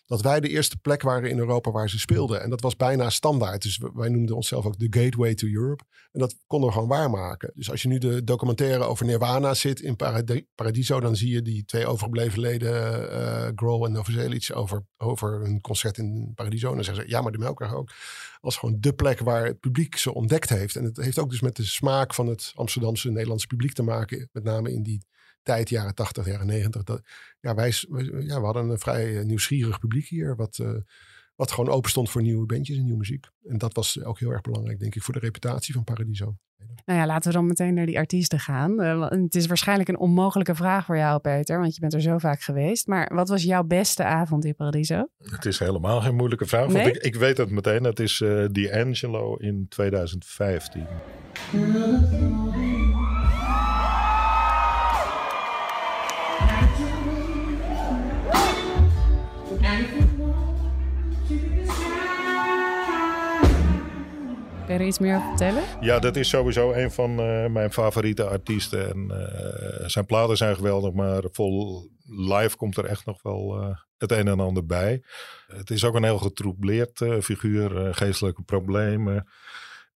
dat 0.07 0.21
wij 0.21 0.39
de 0.39 0.49
eerste 0.49 0.77
plek 0.77 1.01
waren 1.01 1.29
in 1.29 1.37
Europa 1.37 1.71
waar 1.71 1.89
ze 1.89 1.99
speelden. 1.99 2.41
En 2.41 2.49
dat 2.49 2.61
was 2.61 2.75
bijna 2.75 3.09
standaard. 3.09 3.61
Dus 3.61 3.81
wij 3.93 4.09
noemden 4.09 4.35
onszelf 4.35 4.65
ook 4.65 4.79
de 4.79 4.99
Gateway 4.99 5.33
to 5.33 5.47
Europe. 5.47 5.83
En 6.11 6.19
dat 6.19 6.35
konden 6.47 6.67
we 6.67 6.73
gewoon 6.73 6.89
waarmaken. 6.89 7.51
Dus 7.53 7.71
als 7.71 7.81
je 7.81 7.87
nu 7.87 7.97
de 7.97 8.23
documentaire 8.23 8.83
over 8.83 9.05
Nirvana 9.05 9.53
zit 9.53 9.79
in 9.79 9.95
Paradiso, 10.55 10.99
dan 10.99 11.15
zie 11.15 11.31
je 11.31 11.41
die 11.41 11.65
twee 11.65 11.85
overgebleven 11.85 12.39
leden, 12.39 13.01
uh, 13.11 13.47
Grohl 13.55 13.85
en 13.85 13.91
Novoselic, 13.91 14.49
over, 14.53 14.85
over 14.97 15.41
een 15.43 15.61
concert 15.61 15.97
in 15.97 16.31
Paradiso. 16.35 16.69
En 16.69 16.75
dan 16.75 16.83
zeggen 16.83 17.03
ze, 17.03 17.09
ja, 17.09 17.21
maar 17.21 17.31
de 17.31 17.37
Melkweg 17.37 17.73
ook. 17.73 17.91
Als 18.39 18.57
gewoon 18.57 18.77
de 18.79 18.93
plek 18.93 19.19
waar 19.19 19.45
het 19.45 19.59
publiek 19.59 19.97
ze 19.97 20.13
ontdekt 20.13 20.49
heeft. 20.49 20.75
En 20.75 20.83
het 20.83 20.97
heeft 20.97 21.19
ook 21.19 21.29
dus 21.29 21.41
met 21.41 21.55
de 21.55 21.65
smaak 21.65 22.13
van 22.13 22.27
het 22.27 22.51
Amsterdamse 22.55 23.11
Nederlandse 23.11 23.47
publiek 23.47 23.73
te 23.73 23.83
maken. 23.83 24.29
Met 24.31 24.43
name 24.43 24.71
in 24.71 24.83
die 24.83 25.05
tijd, 25.47 25.69
jaren 25.69 25.95
80, 25.95 26.25
jaren 26.25 26.47
90. 26.47 26.83
Dat, 26.83 27.01
ja, 27.39 27.55
wij, 27.55 27.73
ja, 28.19 28.39
we 28.39 28.45
hadden 28.45 28.69
een 28.69 28.79
vrij 28.79 29.23
nieuwsgierig 29.23 29.79
publiek 29.79 30.07
hier. 30.07 30.35
Wat, 30.35 30.57
uh, 30.57 30.71
wat 31.35 31.51
gewoon 31.51 31.69
open 31.69 31.89
stond 31.89 32.09
voor 32.09 32.21
nieuwe 32.21 32.45
bandjes 32.45 32.77
en 32.77 32.83
nieuwe 32.83 32.97
muziek. 32.97 33.25
En 33.43 33.57
dat 33.57 33.73
was 33.73 34.03
ook 34.03 34.19
heel 34.19 34.31
erg 34.31 34.41
belangrijk, 34.41 34.79
denk 34.79 34.95
ik, 34.95 35.03
voor 35.03 35.13
de 35.13 35.19
reputatie 35.19 35.73
van 35.73 35.83
Paradiso. 35.83 36.37
Nou 36.85 36.99
ja, 36.99 37.05
laten 37.05 37.31
we 37.31 37.37
dan 37.37 37.47
meteen 37.47 37.73
naar 37.73 37.85
die 37.85 37.97
artiesten 37.97 38.39
gaan. 38.39 38.81
Uh, 38.81 39.09
het 39.09 39.35
is 39.35 39.45
waarschijnlijk 39.45 39.89
een 39.89 39.97
onmogelijke 39.97 40.55
vraag 40.55 40.85
voor 40.85 40.97
jou, 40.97 41.19
Peter, 41.19 41.59
want 41.59 41.73
je 41.73 41.79
bent 41.79 41.93
er 41.93 42.01
zo 42.01 42.17
vaak 42.17 42.41
geweest. 42.41 42.87
Maar 42.87 43.11
wat 43.13 43.29
was 43.29 43.43
jouw 43.43 43.63
beste 43.63 44.03
avond 44.03 44.45
in 44.45 44.55
Paradiso? 44.55 45.07
Het 45.17 45.45
is 45.45 45.59
helemaal 45.59 46.01
geen 46.01 46.15
moeilijke 46.15 46.45
vraag, 46.45 46.71
want 46.71 46.87
ik, 46.87 46.95
ik, 46.95 47.15
weet 47.15 47.37
het 47.37 47.49
meteen. 47.51 47.83
Het 47.83 47.99
is 47.99 48.19
uh, 48.19 48.45
D'Angelo 48.51 49.35
in 49.35 49.65
2015. 49.69 50.85
Iets 64.81 64.99
meer 64.99 65.21
vertellen? 65.21 65.63
Ja, 65.79 65.99
dat 65.99 66.15
is 66.15 66.29
sowieso 66.29 66.71
een 66.71 66.91
van 66.91 67.19
uh, 67.19 67.45
mijn 67.45 67.71
favoriete 67.71 68.23
artiesten. 68.23 68.89
En 68.89 69.07
uh, 69.11 69.87
zijn 69.87 70.05
platen 70.05 70.37
zijn 70.37 70.55
geweldig, 70.55 70.93
maar 70.93 71.21
vol 71.31 71.87
live 72.09 72.57
komt 72.57 72.77
er 72.77 72.85
echt 72.85 73.05
nog 73.05 73.21
wel 73.21 73.61
uh, 73.61 73.75
het 73.97 74.11
een 74.11 74.27
en 74.27 74.39
ander 74.39 74.65
bij. 74.65 75.01
Het 75.47 75.69
is 75.69 75.83
ook 75.83 75.95
een 75.95 76.03
heel 76.03 76.17
getroubleerd 76.17 77.05
figuur, 77.21 77.93
geestelijke 77.93 78.41
problemen 78.41 79.27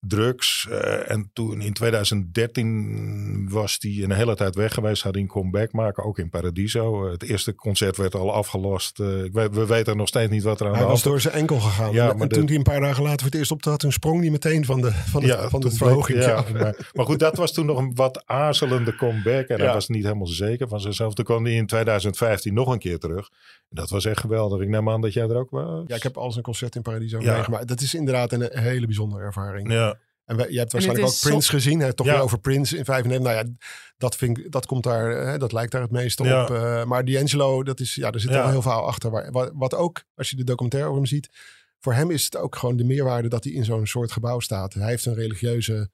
drugs. 0.01 0.67
Uh, 0.71 1.11
en 1.11 1.31
toen 1.33 1.61
in 1.61 1.73
2013 1.73 3.49
was 3.51 3.77
hij 3.81 4.03
een 4.03 4.13
hele 4.13 4.35
tijd 4.37 4.55
weg 4.55 4.75
geweest. 4.75 5.03
Had 5.03 5.13
hij 5.13 5.23
een 5.23 5.29
comeback 5.29 5.73
maken, 5.73 6.05
ook 6.05 6.19
in 6.19 6.31
Paradiso. 6.31 7.05
Uh, 7.05 7.13
het 7.13 7.23
eerste 7.23 7.55
concert 7.55 7.97
werd 7.97 8.15
al 8.15 8.33
afgelast. 8.33 8.99
Uh, 8.99 9.25
ik 9.25 9.33
weet, 9.33 9.55
we 9.55 9.67
weten 9.67 9.97
nog 9.97 10.09
steeds 10.09 10.31
niet 10.31 10.43
wat 10.43 10.61
er 10.61 10.67
aan 10.67 10.73
hij 10.73 10.81
de 10.81 10.87
hand 10.87 11.03
was. 11.03 11.13
door 11.13 11.21
zijn 11.21 11.35
enkel 11.35 11.61
gegaan. 11.61 11.93
Ja, 11.93 12.13
en, 12.13 12.21
en 12.21 12.29
toen 12.29 12.47
hij 12.47 12.55
een 12.55 12.63
paar 12.63 12.81
dagen 12.81 13.03
later 13.03 13.19
voor 13.19 13.29
het 13.29 13.35
eerst 13.35 13.51
optrad, 13.51 13.79
toen 13.79 13.93
sprong 13.93 14.21
hij 14.21 14.31
meteen 14.31 14.65
van 14.65 14.81
de, 14.81 14.93
van 14.93 15.23
ja, 15.23 15.49
van 15.49 15.61
de 15.61 15.71
verhoging. 15.71 16.23
Ja, 16.23 16.45
maar, 16.53 16.91
maar, 16.93 17.05
goed, 17.07 17.19
dat 17.19 17.37
was 17.37 17.53
toen 17.53 17.67
nog 17.67 17.79
een 17.79 17.95
wat 17.95 18.23
aarzelende 18.27 18.97
comeback. 18.97 19.47
En 19.47 19.61
hij 19.61 19.73
was 19.73 19.89
niet 19.89 20.05
helemaal 20.05 20.27
zeker 20.27 20.69
van 20.69 20.81
zichzelf. 20.81 21.15
Toen 21.15 21.25
kwam 21.25 21.45
hij 21.45 21.55
in 21.55 21.67
2015 21.67 22.55
nog 22.55 22.69
een 22.73 22.79
keer 22.79 22.99
terug. 22.99 23.31
En 23.69 23.77
dat 23.77 23.91
was 23.91 24.05
echt 24.05 24.21
geweldig. 24.21 24.61
Ik 24.61 24.69
neem 24.69 24.89
aan 24.89 25.01
dat 25.01 25.13
jij 25.13 25.29
er 25.29 25.37
ook 25.37 25.51
was. 25.51 25.85
Ja, 25.87 25.97
ik 25.97 26.03
heb 26.03 26.17
al 26.17 26.37
een 26.37 26.43
concert 26.43 26.75
in 26.75 26.83
Paradiso 26.83 27.19
meegemaakt. 27.19 27.69
Dat 27.69 27.81
is 27.81 27.95
inderdaad 27.95 28.33
een 28.33 28.49
hele 28.53 28.87
bijzondere 28.87 29.23
ervaring. 29.23 29.73
Ja. 29.73 29.90
En 30.31 30.53
je 30.53 30.59
hebt 30.59 30.73
waarschijnlijk 30.73 31.09
ook 31.09 31.21
Prince 31.21 31.51
gezien. 31.51 31.81
Hè? 31.81 31.93
Toch 31.93 32.07
ja. 32.07 32.13
weer 32.13 32.23
over 32.23 32.39
Prince 32.39 32.77
in 32.77 32.85
95. 32.85 33.33
Nou 33.33 33.47
ja, 33.47 33.53
dat, 33.97 34.17
vind 34.17 34.39
ik, 34.39 34.53
dat 34.53 34.67
komt 34.67 34.83
daar, 34.83 35.11
hè, 35.11 35.39
dat 35.39 35.53
lijkt 35.53 35.73
daar 35.73 35.81
het 35.81 35.91
meeste 35.91 36.25
ja. 36.25 36.43
op. 36.43 36.51
Uh, 36.51 36.85
maar 36.85 37.05
D'Angelo, 37.05 37.63
dat 37.63 37.81
is, 37.81 37.95
ja, 37.95 38.11
er 38.11 38.21
zit 38.21 38.31
ja. 38.31 38.37
wel 38.37 38.51
heel 38.51 38.63
veel 38.63 38.73
achter. 38.73 39.11
Waar, 39.11 39.31
wat, 39.31 39.51
wat, 39.55 39.75
ook, 39.75 40.03
als 40.15 40.31
je 40.31 40.37
de 40.37 40.45
documentaire 40.45 40.89
over 40.89 41.01
hem 41.01 41.11
ziet. 41.11 41.29
Voor 41.81 41.95
hem 41.95 42.11
is 42.11 42.25
het 42.25 42.37
ook 42.37 42.57
gewoon 42.57 42.77
de 42.77 42.85
meerwaarde 42.85 43.29
dat 43.29 43.45
hij 43.45 43.53
in 43.53 43.65
zo'n 43.65 43.87
soort 43.87 44.13
gebouw 44.13 44.41
staat. 44.41 44.75
Hij 44.75 44.89
heeft 44.89 45.07
een 45.07 45.15
religieuze... 45.15 45.91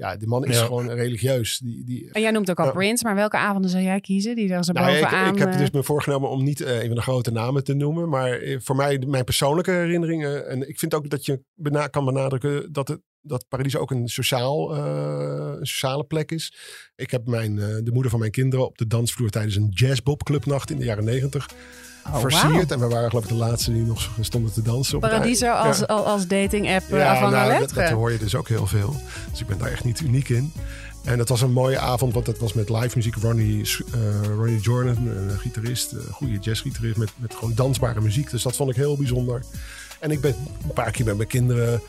Ja, 0.00 0.16
de 0.16 0.26
man 0.26 0.44
is 0.44 0.58
gewoon 0.58 0.90
religieus. 0.90 1.58
Die, 1.58 1.84
die, 1.84 2.12
en 2.12 2.20
jij 2.20 2.30
noemt 2.30 2.50
ook 2.50 2.60
al 2.60 2.72
Prince, 2.72 3.04
maar 3.04 3.14
welke 3.14 3.36
avonden 3.36 3.70
zou 3.70 3.82
jij 3.82 4.00
kiezen? 4.00 4.34
Die 4.34 4.48
daar 4.48 4.64
zo 4.64 4.72
nou, 4.72 4.86
bovenaan... 4.86 5.28
Ik, 5.28 5.32
ik 5.32 5.38
heb 5.38 5.58
dus 5.58 5.70
me 5.70 5.82
voorgenomen 5.82 6.30
om 6.30 6.44
niet 6.44 6.60
uh, 6.60 6.80
een 6.80 6.86
van 6.86 6.94
de 6.94 7.02
grote 7.02 7.30
namen 7.30 7.64
te 7.64 7.74
noemen. 7.74 8.08
Maar 8.08 8.40
voor 8.58 8.76
mij, 8.76 9.04
mijn 9.06 9.24
persoonlijke 9.24 9.70
herinneringen... 9.70 10.48
En 10.48 10.68
ik 10.68 10.78
vind 10.78 10.94
ook 10.94 11.10
dat 11.10 11.24
je 11.24 11.42
bena 11.54 11.86
kan 11.86 12.04
benadrukken 12.04 12.72
dat 12.72 12.88
het 12.88 13.00
dat 13.22 13.44
Paradiso 13.48 13.78
ook 13.78 13.90
een, 13.90 14.08
sociaal, 14.08 14.76
uh, 14.76 15.54
een 15.58 15.66
sociale 15.66 16.04
plek 16.04 16.32
is. 16.32 16.54
Ik 16.96 17.10
heb 17.10 17.26
mijn, 17.26 17.56
uh, 17.56 17.66
de 17.82 17.90
moeder 17.92 18.10
van 18.10 18.20
mijn 18.20 18.30
kinderen 18.30 18.66
op 18.66 18.78
de 18.78 18.86
dansvloer 18.86 19.30
tijdens 19.30 19.56
een 19.56 19.68
jazzbobclubnacht 19.68 20.70
in 20.70 20.78
de 20.78 20.84
jaren 20.84 21.04
negentig 21.04 21.48
oh, 22.06 22.20
versierd. 22.20 22.52
Wow. 22.52 22.72
En 22.72 22.78
we 22.78 22.94
waren 22.94 23.08
geloof 23.08 23.24
ik 23.24 23.30
de 23.30 23.36
laatste 23.36 23.72
die 23.72 23.82
nog 23.82 24.10
stonden 24.20 24.52
te 24.52 24.62
dansen. 24.62 24.94
Op 24.94 25.00
Paradiso 25.00 25.46
ja. 25.46 25.58
als, 25.58 25.86
als 25.86 26.26
dating 26.26 26.70
app 26.70 26.84
ja, 26.88 27.20
van 27.20 27.30
nou, 27.30 27.58
dat, 27.58 27.74
dat 27.74 27.90
hoor 27.90 28.12
je 28.12 28.18
dus 28.18 28.34
ook 28.34 28.48
heel 28.48 28.66
veel. 28.66 28.96
Dus 29.30 29.40
ik 29.40 29.46
ben 29.46 29.58
daar 29.58 29.70
echt 29.70 29.84
niet 29.84 30.00
uniek 30.00 30.28
in. 30.28 30.52
En 31.04 31.18
dat 31.18 31.28
was 31.28 31.40
een 31.40 31.52
mooie 31.52 31.78
avond, 31.78 32.14
want 32.14 32.26
dat 32.26 32.38
was 32.38 32.52
met 32.52 32.68
live 32.68 32.96
muziek. 32.96 33.14
Ronnie, 33.14 33.58
uh, 33.94 34.24
Ronnie 34.24 34.60
Jordan, 34.60 35.06
een 35.06 35.38
gitarist, 35.38 35.92
een 35.92 36.12
goede 36.12 36.38
jazzgitarist 36.38 36.96
met, 36.96 37.12
met 37.16 37.34
gewoon 37.34 37.54
dansbare 37.54 38.00
muziek. 38.00 38.30
Dus 38.30 38.42
dat 38.42 38.56
vond 38.56 38.70
ik 38.70 38.76
heel 38.76 38.96
bijzonder. 38.96 39.44
En 40.00 40.10
ik 40.10 40.20
ben 40.20 40.34
een 40.62 40.72
paar 40.72 40.90
keer 40.90 41.04
met 41.04 41.16
mijn 41.16 41.28
kinderen 41.28 41.80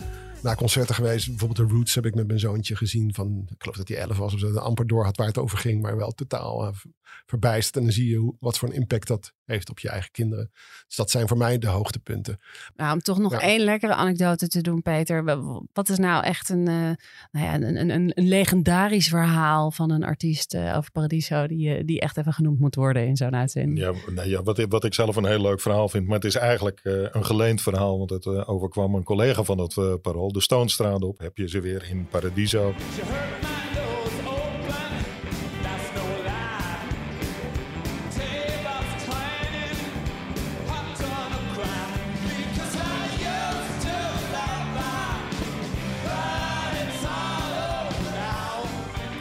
naar 0.41 0.55
concerten 0.55 0.95
geweest. 0.95 1.27
Bijvoorbeeld 1.27 1.69
de 1.69 1.75
Roots 1.75 1.95
heb 1.95 2.05
ik 2.05 2.15
met 2.15 2.27
mijn 2.27 2.39
zoontje 2.39 2.75
gezien. 2.75 3.13
Van, 3.13 3.45
ik 3.49 3.55
geloof 3.57 3.77
dat 3.77 3.87
hij 3.87 3.97
11 3.97 4.17
was 4.17 4.33
of 4.33 4.39
zo. 4.39 4.51
De 4.51 4.59
amper 4.59 4.87
door 4.87 5.03
had 5.03 5.17
waar 5.17 5.27
het 5.27 5.37
over 5.37 5.57
ging. 5.57 5.81
Maar 5.81 5.97
wel 5.97 6.11
totaal 6.11 6.73
verbijsterd. 7.25 7.75
En 7.75 7.83
dan 7.83 7.91
zie 7.91 8.09
je 8.09 8.15
hoe, 8.15 8.35
wat 8.39 8.57
voor 8.57 8.69
een 8.69 8.75
impact 8.75 9.07
dat 9.07 9.33
heeft 9.45 9.69
op 9.69 9.79
je 9.79 9.89
eigen 9.89 10.11
kinderen. 10.11 10.51
Dus 10.87 10.95
dat 10.95 11.11
zijn 11.11 11.27
voor 11.27 11.37
mij 11.37 11.57
de 11.57 11.67
hoogtepunten. 11.67 12.39
Nou, 12.75 12.93
om 12.93 12.99
toch 12.99 13.17
nog 13.17 13.31
ja. 13.31 13.39
één 13.39 13.59
lekkere 13.59 13.93
anekdote 13.93 14.47
te 14.47 14.61
doen, 14.61 14.81
Peter. 14.81 15.23
Wat 15.73 15.89
is 15.89 15.97
nou 15.97 16.23
echt 16.23 16.49
een, 16.49 16.69
uh, 16.69 16.91
nou 17.31 17.45
ja, 17.45 17.53
een, 17.53 17.63
een, 17.63 17.89
een, 17.89 18.11
een, 18.15 18.27
legendarisch 18.27 19.07
verhaal 19.07 19.71
van 19.71 19.91
een 19.91 20.03
artiest 20.03 20.53
uh, 20.53 20.77
over 20.77 20.91
Paradiso... 20.91 21.47
Die, 21.47 21.85
die 21.85 21.99
echt 21.99 22.17
even 22.17 22.33
genoemd 22.33 22.59
moet 22.59 22.75
worden 22.75 23.07
in 23.07 23.17
zo'n 23.17 23.35
uitzending? 23.35 23.79
Ja, 23.79 23.93
nou 24.13 24.29
ja 24.29 24.43
wat, 24.43 24.65
wat 24.69 24.83
ik 24.83 24.93
zelf 24.93 25.15
een 25.15 25.25
heel 25.25 25.41
leuk 25.41 25.61
verhaal 25.61 25.89
vind. 25.89 26.05
Maar 26.05 26.15
het 26.15 26.25
is 26.25 26.35
eigenlijk 26.35 26.79
een 26.83 27.25
geleend 27.25 27.61
verhaal. 27.61 27.97
Want 27.97 28.09
het 28.09 28.25
overkwam 28.47 28.95
een 28.95 29.03
collega 29.03 29.43
van 29.43 29.57
het 29.57 30.01
parool. 30.01 30.31
De 30.31 30.41
Stonestraat 30.41 31.01
op. 31.03 31.19
Heb 31.19 31.37
je 31.37 31.49
ze 31.49 31.59
weer 31.59 31.87
in 31.89 32.07
Paradiso. 32.07 32.73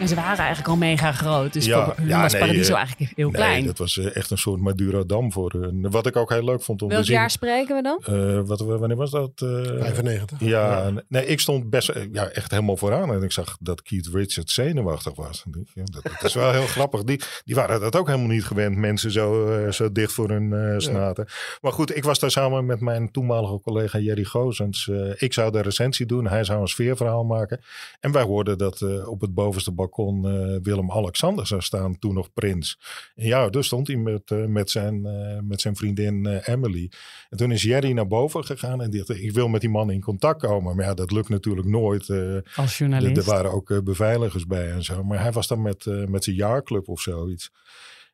En 0.01 0.09
ze 0.09 0.15
waren 0.15 0.39
eigenlijk 0.39 0.69
al 0.69 0.77
mega 0.77 1.13
groot. 1.13 1.53
Dus 1.53 1.65
ja, 1.65 1.85
voor 1.85 2.07
ja, 2.07 2.23
was 2.23 2.33
nee, 2.33 2.41
Paradiso 2.41 2.75
eigenlijk 2.75 3.13
heel 3.17 3.31
nee, 3.31 3.41
klein. 3.41 3.65
dat 3.65 3.79
was 3.79 3.99
echt 3.99 4.31
een 4.31 4.39
soort 4.39 4.61
Madurodam 4.61 5.33
voor 5.33 5.53
hun. 5.53 5.91
Wat 5.91 6.07
ik 6.07 6.17
ook 6.17 6.31
heel 6.31 6.45
leuk 6.45 6.63
vond 6.63 6.83
om 6.83 6.89
Welk 6.89 7.01
te 7.01 7.07
zien. 7.07 7.17
jaar 7.17 7.31
spreken 7.31 7.77
we 7.77 7.83
dan? 7.83 8.01
Uh, 8.11 8.41
wat, 8.45 8.61
wanneer 8.61 8.97
was 8.97 9.11
dat? 9.11 9.31
Uh, 9.45 9.51
95. 9.51 10.41
Ja, 10.41 10.87
ja, 10.87 11.03
nee, 11.09 11.27
ik 11.27 11.41
stond 11.41 11.71
best 11.71 11.93
ja, 12.13 12.29
echt 12.29 12.51
helemaal 12.51 12.77
vooraan. 12.77 13.13
En 13.13 13.23
ik 13.23 13.33
zag 13.33 13.57
dat 13.61 13.83
Keith 13.83 14.07
Richards 14.07 14.55
zenuwachtig 14.55 15.15
was. 15.15 15.45
Ja, 15.75 15.83
dat, 15.85 16.03
dat, 16.03 16.23
is 16.23 16.35
wel 16.35 16.53
heel 16.53 16.67
grappig. 16.77 17.05
Die, 17.05 17.21
die 17.45 17.55
waren 17.55 17.81
dat 17.81 17.97
ook 17.97 18.07
helemaal 18.07 18.29
niet 18.29 18.45
gewend. 18.45 18.77
Mensen 18.77 19.11
zo, 19.11 19.59
uh, 19.59 19.71
zo 19.71 19.93
dicht 19.93 20.13
voor 20.13 20.29
hun 20.29 20.53
uh, 20.53 20.79
snaten. 20.79 21.27
Maar 21.61 21.73
goed, 21.73 21.97
ik 21.97 22.05
was 22.05 22.19
daar 22.19 22.31
samen 22.31 22.67
met 22.67 22.81
mijn 22.81 23.11
toenmalige 23.11 23.61
collega 23.61 23.99
Jerry 23.99 24.25
Gozens. 24.25 24.91
ik 25.17 25.33
zou 25.33 25.53
de 25.53 25.61
recensie 25.61 26.07
doen. 26.07 26.27
Hij 26.27 26.45
zou 26.45 26.61
een 26.61 26.69
sfeerverhaal 26.69 27.25
maken. 27.25 27.61
En 28.01 28.13
wij 28.13 28.23
hoorden 28.23 28.59
dat 28.59 29.07
op 29.07 29.21
het 29.21 29.35
bovenste 29.35 29.73
balkon 29.73 29.89
kon 29.91 30.27
uh, 30.27 30.57
Willem-Alexander 30.63 31.47
zou 31.47 31.61
staan, 31.61 31.99
toen 31.99 32.15
nog 32.15 32.33
prins. 32.33 32.79
En 33.15 33.27
ja, 33.27 33.49
dus 33.49 33.67
stond 33.67 33.87
hij 33.87 33.97
met, 33.97 34.31
uh, 34.31 34.45
met, 34.45 34.71
zijn, 34.71 35.07
uh, 35.07 35.39
met 35.43 35.61
zijn 35.61 35.77
vriendin 35.77 36.27
Emily. 36.27 36.91
En 37.29 37.37
toen 37.37 37.53
is 37.53 37.63
Jerry 37.63 37.93
naar 37.93 38.07
boven 38.07 38.45
gegaan 38.45 38.83
en 38.83 38.91
dacht, 38.91 39.09
ik 39.09 39.33
wil 39.33 39.49
met 39.49 39.61
die 39.61 39.71
man 39.71 39.91
in 39.91 40.01
contact 40.01 40.41
komen. 40.41 40.77
Maar 40.77 40.85
ja, 40.85 40.95
dat 40.95 41.11
lukt 41.11 41.29
natuurlijk 41.29 41.67
nooit. 41.67 42.11
Als 42.57 42.79
journalist. 42.79 43.17
Er 43.17 43.25
waren 43.25 43.53
ook 43.53 43.85
beveiligers 43.85 44.47
bij 44.47 44.71
en 44.71 44.85
zo. 44.85 45.05
Maar 45.05 45.21
hij 45.21 45.33
was 45.33 45.47
dan 45.47 45.63
met, 45.63 45.85
met 46.09 46.25
zijn 46.25 46.37
jaarclub 46.37 46.89
of 46.89 47.01
zoiets. 47.01 47.51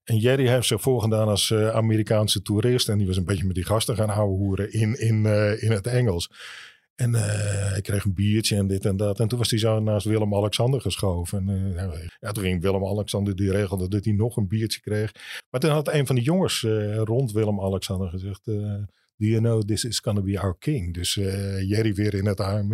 En 0.07 0.19
Jerry 0.19 0.49
heeft 0.49 0.67
zich 0.67 0.81
voorgedaan 0.81 1.29
als 1.29 1.51
uh, 1.51 1.69
Amerikaanse 1.69 2.43
toerist. 2.43 2.89
En 2.89 2.99
die 2.99 3.07
was 3.07 3.17
een 3.17 3.25
beetje 3.25 3.45
met 3.45 3.55
die 3.55 3.65
gasten 3.65 3.97
gaan 3.97 4.09
houden 4.09 4.37
hoeren 4.37 4.73
in, 4.73 5.01
in, 5.01 5.25
uh, 5.25 5.63
in 5.63 5.71
het 5.71 5.87
Engels. 5.87 6.31
En 6.97 7.11
uh, 7.15 7.77
ik 7.77 7.83
kreeg 7.83 8.05
een 8.05 8.15
biertje 8.15 8.57
en 8.57 8.67
dit 8.67 8.85
en 8.85 8.97
dat. 8.97 9.21
En 9.21 9.29
toen 9.29 9.39
was 9.39 9.51
hij 9.51 9.59
zo 9.59 9.81
naast 9.81 10.07
Willem-Alexander 10.07 10.81
geschoven. 10.81 11.49
En, 11.49 11.73
uh, 11.75 12.09
ja, 12.21 12.33
toen 12.33 12.43
ging 12.43 12.63
Willem-Alexander, 12.63 13.37
die 13.37 13.51
regelde 13.51 13.89
dat 13.89 14.05
hij 14.05 14.15
nog 14.15 14.37
een 14.37 14.49
biertje 14.49 14.81
kreeg. 14.81 15.13
Maar 15.51 15.61
toen 15.61 15.71
had 15.71 15.93
een 15.93 16.07
van 16.07 16.17
de 16.17 16.23
jongens 16.23 16.63
uh, 16.63 16.97
rond 16.97 17.33
Willem-Alexander 17.33 18.09
gezegd... 18.09 18.47
Do 19.19 19.27
you 19.27 19.41
know 19.41 19.63
this 19.63 19.85
is 19.85 20.01
gonna 20.01 20.21
be 20.21 20.41
our 20.41 20.57
king? 20.59 20.95
Dus 20.95 21.17
uh, 21.17 21.69
Jerry 21.69 21.95
weer 21.95 22.15
in 22.15 22.27
het 22.27 22.41
arm. 22.41 22.73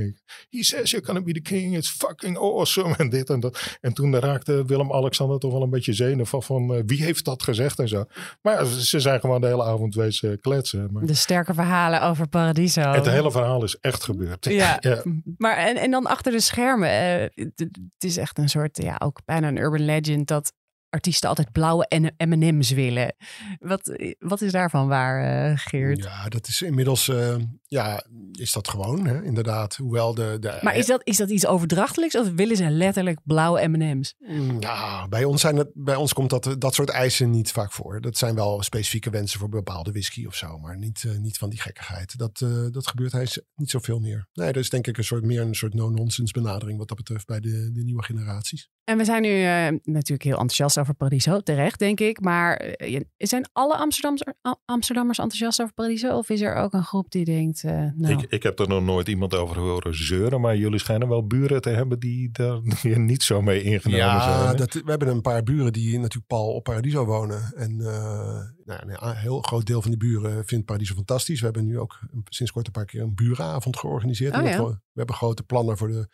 He 0.50 0.62
says 0.62 0.90
you're 0.90 1.06
gonna 1.06 1.22
be 1.22 1.32
the 1.32 1.40
king. 1.40 1.76
It's 1.76 1.90
fucking 1.90 2.38
awesome. 2.38 2.94
En 3.02 3.08
dit 3.08 3.30
en 3.30 3.40
dat. 3.40 3.78
En 3.80 3.92
toen 3.92 4.18
raakte 4.18 4.64
Willem-Alexander 4.64 5.38
toch 5.38 5.52
wel 5.52 5.62
een 5.62 5.70
beetje 5.70 5.92
zenuwachtig 5.92 6.44
van 6.44 6.74
uh, 6.74 6.82
wie 6.86 7.02
heeft 7.02 7.24
dat 7.24 7.42
gezegd 7.42 7.78
en 7.78 7.88
zo. 7.88 8.04
Maar 8.42 8.54
ja, 8.54 8.64
ze 8.64 9.00
zijn 9.00 9.20
gewoon 9.20 9.40
de 9.40 9.46
hele 9.46 9.64
avond 9.64 9.94
wezen 9.94 10.40
kletsen. 10.40 10.88
Maar... 10.92 11.06
De 11.06 11.14
sterke 11.14 11.54
verhalen 11.54 12.02
over 12.02 12.28
Paradiso. 12.28 12.80
Het 12.80 13.06
hele 13.06 13.30
verhaal 13.30 13.64
is 13.64 13.76
echt 13.80 14.04
gebeurd. 14.04 14.44
Ja, 14.44 14.76
ja. 14.80 15.02
maar 15.36 15.56
en, 15.56 15.76
en 15.76 15.90
dan 15.90 16.06
achter 16.06 16.32
de 16.32 16.40
schermen. 16.40 16.88
Uh, 16.88 17.46
het 17.54 18.04
is 18.04 18.16
echt 18.16 18.38
een 18.38 18.48
soort, 18.48 18.82
ja, 18.82 18.96
ook 18.98 19.20
bijna 19.24 19.48
een 19.48 19.58
urban 19.58 19.84
legend 19.84 20.28
dat 20.28 20.52
artiesten 20.92 21.28
altijd 21.28 21.52
blauwe 21.52 21.86
M&M's 22.18 22.70
willen. 22.70 23.14
Wat, 23.58 24.14
wat 24.18 24.40
is 24.40 24.52
daarvan 24.52 24.88
waar, 24.88 25.50
uh, 25.50 25.58
Geert? 25.58 26.02
Ja, 26.02 26.28
dat 26.28 26.48
is 26.48 26.62
inmiddels... 26.62 27.08
Uh, 27.08 27.34
ja, 27.66 28.04
is 28.32 28.52
dat 28.52 28.68
gewoon, 28.68 29.06
hè? 29.06 29.22
inderdaad. 29.22 29.76
Hoewel 29.76 30.14
de... 30.14 30.36
de 30.40 30.58
Maar 30.62 30.76
is 30.76 30.86
dat, 30.86 31.00
is 31.04 31.16
dat 31.16 31.30
iets 31.30 31.46
overdrachtelijks 31.46 32.16
of 32.16 32.30
willen 32.30 32.56
ze 32.56 32.70
letterlijk 32.70 33.20
blauwe 33.24 33.68
M&M's? 33.68 34.14
Mm, 34.18 34.60
Ja, 34.60 35.08
bij 35.08 35.24
ons, 35.24 35.40
zijn 35.40 35.56
het, 35.56 35.70
bij 35.74 35.96
ons 35.96 36.12
komt 36.12 36.30
dat, 36.30 36.54
dat 36.58 36.74
soort 36.74 36.88
eisen 36.88 37.30
niet 37.30 37.52
vaak 37.52 37.72
voor. 37.72 38.00
Dat 38.00 38.18
zijn 38.18 38.34
wel 38.34 38.62
specifieke 38.62 39.10
wensen 39.10 39.38
voor 39.38 39.48
bepaalde 39.48 39.90
whisky 39.90 40.26
of 40.26 40.34
zo. 40.34 40.58
Maar 40.58 40.78
niet, 40.78 41.04
eh, 41.04 41.16
niet 41.16 41.38
van 41.38 41.50
die 41.50 41.60
gekkigheid. 41.60 42.18
Dat, 42.18 42.40
eh, 42.40 42.66
dat 42.70 42.86
gebeurt 42.86 43.12
hij 43.12 43.26
niet 43.54 43.70
zoveel 43.70 43.98
meer. 43.98 44.28
Nee, 44.32 44.52
dat 44.52 44.62
is 44.62 44.70
denk 44.70 44.86
ik 44.86 44.98
een 44.98 45.04
soort, 45.04 45.24
meer 45.24 45.40
een 45.40 45.54
soort 45.54 45.74
no-nonsense 45.74 46.32
benadering 46.32 46.78
wat 46.78 46.88
dat 46.88 46.96
betreft 46.96 47.26
bij 47.26 47.40
de, 47.40 47.70
de 47.72 47.84
nieuwe 47.84 48.02
generaties. 48.02 48.70
En 48.84 48.98
we 48.98 49.04
zijn 49.04 49.22
nu 49.22 49.42
eh, 49.42 49.68
natuurlijk 49.82 50.22
heel 50.22 50.38
enthousiast 50.38 50.78
over 50.78 50.94
Paradiso, 50.94 51.40
terecht 51.40 51.78
denk 51.78 52.00
ik. 52.00 52.20
Maar 52.20 52.56
eh, 52.56 53.00
zijn 53.16 53.48
alle 53.52 53.76
Amsterdammers, 53.76 54.24
Am- 54.40 54.60
Amsterdammers 54.64 55.18
enthousiast 55.18 55.60
over 55.60 55.74
Paradiso? 55.74 56.16
Of 56.16 56.28
is 56.30 56.40
er 56.40 56.54
ook 56.54 56.72
een 56.72 56.84
groep 56.84 57.10
die 57.10 57.24
denkt, 57.24 57.64
eh, 57.64 57.72
nou... 57.94 58.12
Ik, 58.12 58.22
ik 58.28 58.42
heb 58.42 58.58
er 58.58 58.68
nog 58.68 58.82
nooit 58.82 59.08
iemand 59.08 59.34
over 59.34 59.58
horen 59.58 59.94
zeuren, 59.94 60.40
maar 60.40 60.56
jullie 60.56 60.78
schijnen 60.78 61.08
wel 61.08 61.26
buren 61.26 61.60
te 61.60 61.70
hebben 61.70 61.98
die 61.98 62.30
daar 62.30 62.60
niet 62.98 63.22
zo 63.22 63.42
mee 63.42 63.62
ingenomen 63.62 64.22
zijn. 64.22 64.56
Ja, 64.56 64.80
we 64.84 64.90
hebben 64.90 65.08
een 65.08 65.20
paar 65.20 65.42
buren 65.42 65.72
die 65.72 65.98
natuurlijk 65.98 66.26
pal 66.26 66.54
op 66.54 66.64
Paradiso 66.64 67.04
wonen. 67.04 67.52
En 67.56 67.80
eh, 67.80 68.40
nou, 68.64 68.80
een 68.84 69.16
heel 69.16 69.40
groot 69.40 69.66
deel 69.66 69.82
van 69.82 69.90
die 69.90 70.00
buren 70.00 70.44
vindt 70.44 70.64
Paradiso 70.66 70.94
fantastisch. 70.94 71.38
We 71.38 71.44
hebben 71.44 71.64
nu 71.64 71.78
ook 71.78 72.00
sinds 72.24 72.52
kort 72.52 72.66
een 72.66 72.72
paar 72.72 72.84
keer 72.84 73.00
een 73.00 73.14
burenavond 73.14 73.78
georganiseerd. 73.78 74.32
Oh, 74.32 74.38
Omdat 74.38 74.54
ja. 74.54 74.64
we, 74.64 74.70
we 74.70 74.78
hebben 74.94 75.14
grote 75.14 75.42
plannen 75.42 75.78
voor 75.78 75.88
de, 75.88 76.08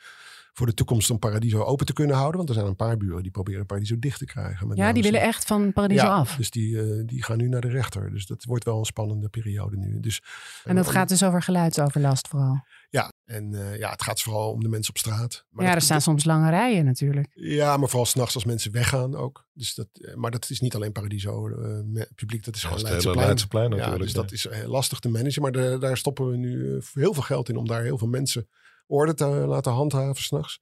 voor 0.58 0.66
de 0.66 0.74
toekomst 0.74 1.10
om 1.10 1.18
Paradiso 1.18 1.62
open 1.62 1.86
te 1.86 1.92
kunnen 1.92 2.16
houden. 2.16 2.36
Want 2.36 2.48
er 2.48 2.54
zijn 2.54 2.66
een 2.66 2.76
paar 2.76 2.96
buren 2.96 3.22
die 3.22 3.30
proberen 3.30 3.66
Paradiso 3.66 3.98
dicht 3.98 4.18
te 4.18 4.24
krijgen. 4.24 4.68
Met 4.68 4.76
ja, 4.76 4.92
die 4.92 5.02
willen 5.02 5.20
echt 5.20 5.44
van 5.44 5.72
Paradiso 5.72 6.04
ja, 6.04 6.14
af. 6.14 6.36
Dus 6.36 6.50
die, 6.50 6.80
eh, 6.80 7.02
die 7.06 7.22
gaan 7.24 7.36
nu 7.36 7.48
naar 7.48 7.60
de 7.60 7.68
rechter. 7.68 8.10
Dus 8.10 8.26
dat 8.26 8.44
wordt 8.44 8.64
wel 8.64 8.78
een 8.78 8.84
spannende 8.84 9.28
periode 9.28 9.76
nu. 9.76 10.00
Dus, 10.00 10.22
En 10.64 10.76
dat 10.76 10.88
gaat 10.88 11.08
dus 11.08 11.22
over 11.22 11.42
geluidsoverlast 11.42 12.28
vooral. 12.28 12.64
Ja, 12.90 13.12
en 13.24 13.54
eh, 13.54 13.78
ja, 13.78 13.90
het 13.90 14.02
gaat 14.02 14.20
vooral 14.20 14.50
om 14.52 14.62
de 14.62 14.68
mensen 14.68 14.90
op 14.94 14.98
straat. 14.98 15.44
Maar 15.50 15.64
ja, 15.64 15.70
dat- 15.70 15.78
er 15.80 15.84
staan 15.86 16.00
soms 16.00 16.24
lange 16.24 16.50
rijen 16.50 16.84
natuurlijk. 16.84 17.26
Ja, 17.34 17.76
maar 17.76 17.88
vooral 17.88 18.06
s'nachts 18.06 18.34
als 18.34 18.44
mensen 18.44 18.72
weggaan 18.72 19.14
ook. 19.16 19.46
Dus 19.52 19.74
dat, 19.74 19.88
eh, 19.92 20.14
maar 20.14 20.30
dat 20.30 20.50
is 20.50 20.60
niet 20.60 20.74
alleen 20.74 20.92
Paradiso. 20.92 21.48
eh, 21.48 22.02
publiek, 22.14 22.44
dat 22.44 22.54
is 22.56 22.62
Dat 22.62 22.70
gewoon 22.72 22.76
is 22.76 22.82
hele 22.82 22.90
Leidseplein. 22.90 23.26
Leidseplein 23.26 23.70
Ja, 23.70 23.76
natuurlijk, 23.76 24.02
dus 24.02 24.12
ja. 24.12 24.20
dat 24.20 24.32
is 24.32 24.46
eh, 24.46 24.68
lastig 24.68 24.98
te 24.98 25.08
managen. 25.08 25.42
Maar 25.42 25.52
de- 25.52 25.76
daar 25.80 25.96
stoppen 25.96 26.30
we 26.30 26.36
nu 26.36 26.76
eh, 26.76 26.82
heel 26.92 27.14
veel 27.14 27.22
geld 27.22 27.48
in 27.48 27.56
om 27.56 27.66
daar 27.66 27.82
heel 27.82 27.98
veel 27.98 28.08
mensen 28.08 28.48
orde 28.88 29.14
te 29.14 29.26
laten 29.26 29.72
handhaven 29.72 30.22
s'nachts. 30.22 30.60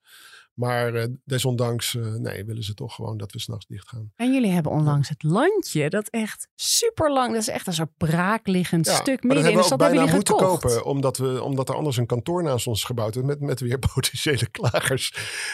Maar 0.57 0.95
eh, 0.95 1.07
desondanks 1.25 1.95
eh, 1.97 2.13
nee, 2.15 2.45
willen 2.45 2.63
ze 2.63 2.75
toch 2.75 2.95
gewoon 2.95 3.17
dat 3.17 3.33
we 3.33 3.39
s'nachts 3.41 3.67
dicht 3.67 3.89
gaan. 3.89 4.13
En 4.17 4.33
jullie 4.33 4.51
hebben 4.51 4.73
onlangs 4.73 5.09
het 5.09 5.23
landje, 5.23 5.91
dat 5.91 6.09
echt 6.09 6.49
super 6.55 7.13
lang, 7.13 7.33
dat 7.33 7.41
is 7.41 7.49
echt 7.49 7.67
een 7.67 7.73
soort 7.73 7.97
braakliggend 7.97 8.87
Ja, 8.87 8.95
stuk 8.95 9.23
midden 9.23 9.51
in 9.51 9.57
de 9.57 9.63
stad. 9.63 9.81
Hebben 9.81 9.99
jullie 9.99 10.15
moeten 10.15 10.39
gekocht? 10.39 10.63
kopen, 10.63 10.85
omdat, 10.85 11.17
we, 11.17 11.43
omdat 11.43 11.69
er 11.69 11.75
anders 11.75 11.97
een 11.97 12.07
kantoor 12.07 12.43
naast 12.43 12.67
ons 12.67 12.85
gebouwd 12.85 13.15
werd 13.15 13.27
met, 13.27 13.41
met 13.41 13.61
weer 13.61 13.79
potentiële 13.95 14.49
klagers. 14.51 15.13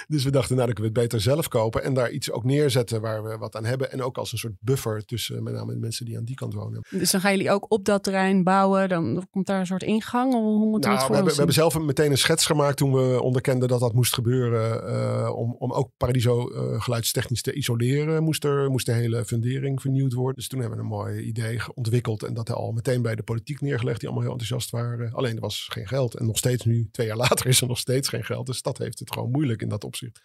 Dus 0.09 0.25
we 0.25 0.31
dachten, 0.31 0.55
nou 0.57 0.67
dan 0.67 0.75
kunnen 0.75 0.93
we 0.93 1.01
het 1.01 1.09
beter 1.11 1.21
zelf 1.33 1.49
kopen 1.49 1.83
en 1.85 1.95
daar 1.95 2.11
iets 2.11 2.31
ook 2.31 2.45
neerzetten 2.45 3.01
waar 3.01 3.23
we 3.25 3.37
wat 3.39 3.57
aan 3.57 3.65
hebben. 3.65 3.93
En 3.93 4.03
ook 4.03 4.19
als 4.19 4.33
een 4.33 4.39
soort 4.39 4.55
buffer 4.61 5.05
tussen 5.05 5.43
met 5.43 5.55
name 5.55 5.73
de 5.73 5.79
mensen 5.79 6.05
die 6.05 6.17
aan 6.17 6.25
die 6.25 6.35
kant 6.37 6.55
wonen. 6.55 6.81
Dus 6.91 7.11
dan 7.11 7.21
gaan 7.21 7.31
jullie 7.33 7.51
ook 7.51 7.67
op 7.69 7.85
dat 7.85 8.03
terrein 8.03 8.43
bouwen, 8.45 8.89
dan 8.89 9.27
komt 9.31 9.47
daar 9.47 9.61
een 9.61 9.67
soort 9.67 9.83
ingang? 9.83 10.35
Of 10.35 10.41
hoe 10.41 10.69
moeten 10.71 10.91
we 10.91 10.97
Nou, 10.97 10.99
het 10.99 11.01
we, 11.01 11.07
voor 11.07 11.15
hebben, 11.15 11.31
we 11.33 11.37
hebben 11.37 11.55
zelf 11.55 11.75
een- 11.75 11.85
meteen 11.85 12.11
een 12.11 12.19
schets 12.19 12.47
gemaakt 12.47 12.77
toen 12.77 12.93
we 12.93 13.23
onderkenden 13.23 13.69
dat 13.69 13.81
dat 13.81 13.93
moest 13.93 14.15
gebeuren. 14.15 14.91
Eh, 14.93 15.33
om, 15.35 15.57
om 15.59 15.73
ook 15.73 15.91
Paradiso 15.97 16.49
eh, 16.49 16.83
geluidstechnisch 16.83 17.43
te 17.43 17.53
isoleren, 17.53 18.23
moest, 18.23 18.45
er, 18.45 18.71
moest 18.71 18.87
de 18.87 18.93
hele 18.93 19.25
fundering 19.25 19.81
vernieuwd 19.81 20.13
worden. 20.13 20.35
Dus 20.35 20.49
toen 20.49 20.61
hebben 20.61 20.79
we 20.79 20.85
een 20.85 20.91
mooi 20.91 21.21
idee 21.21 21.61
ontwikkeld 21.75 22.23
en 22.23 22.35
dat 22.35 22.51
al 22.51 22.73
meteen 22.73 23.03
bij 23.03 23.15
de 23.15 23.23
politiek 23.23 23.61
neergelegd, 23.61 24.01
die 24.01 24.09
allemaal 24.09 24.29
heel 24.29 24.39
enthousiast 24.39 24.71
waren. 24.71 25.13
Alleen 25.13 25.35
er 25.35 25.41
was 25.41 25.69
geen 25.73 25.89
geld. 25.89 26.15
En 26.15 26.27
nog 26.27 26.39
steeds 26.39 26.65
nu, 26.65 26.89
twee 26.91 27.07
jaar 27.07 27.17
later, 27.27 27.47
is 27.47 27.61
er 27.61 27.67
nog 27.67 27.79
steeds 27.79 28.09
geen 28.09 28.25
geld. 28.25 28.47
De 28.47 28.53
stad 28.53 28.79
heeft 28.79 28.99
het 28.99 29.13
gewoon 29.13 29.31
moeilijk 29.31 29.63
in 29.63 29.69
dat 29.69 29.85
opzicht. 29.85 30.21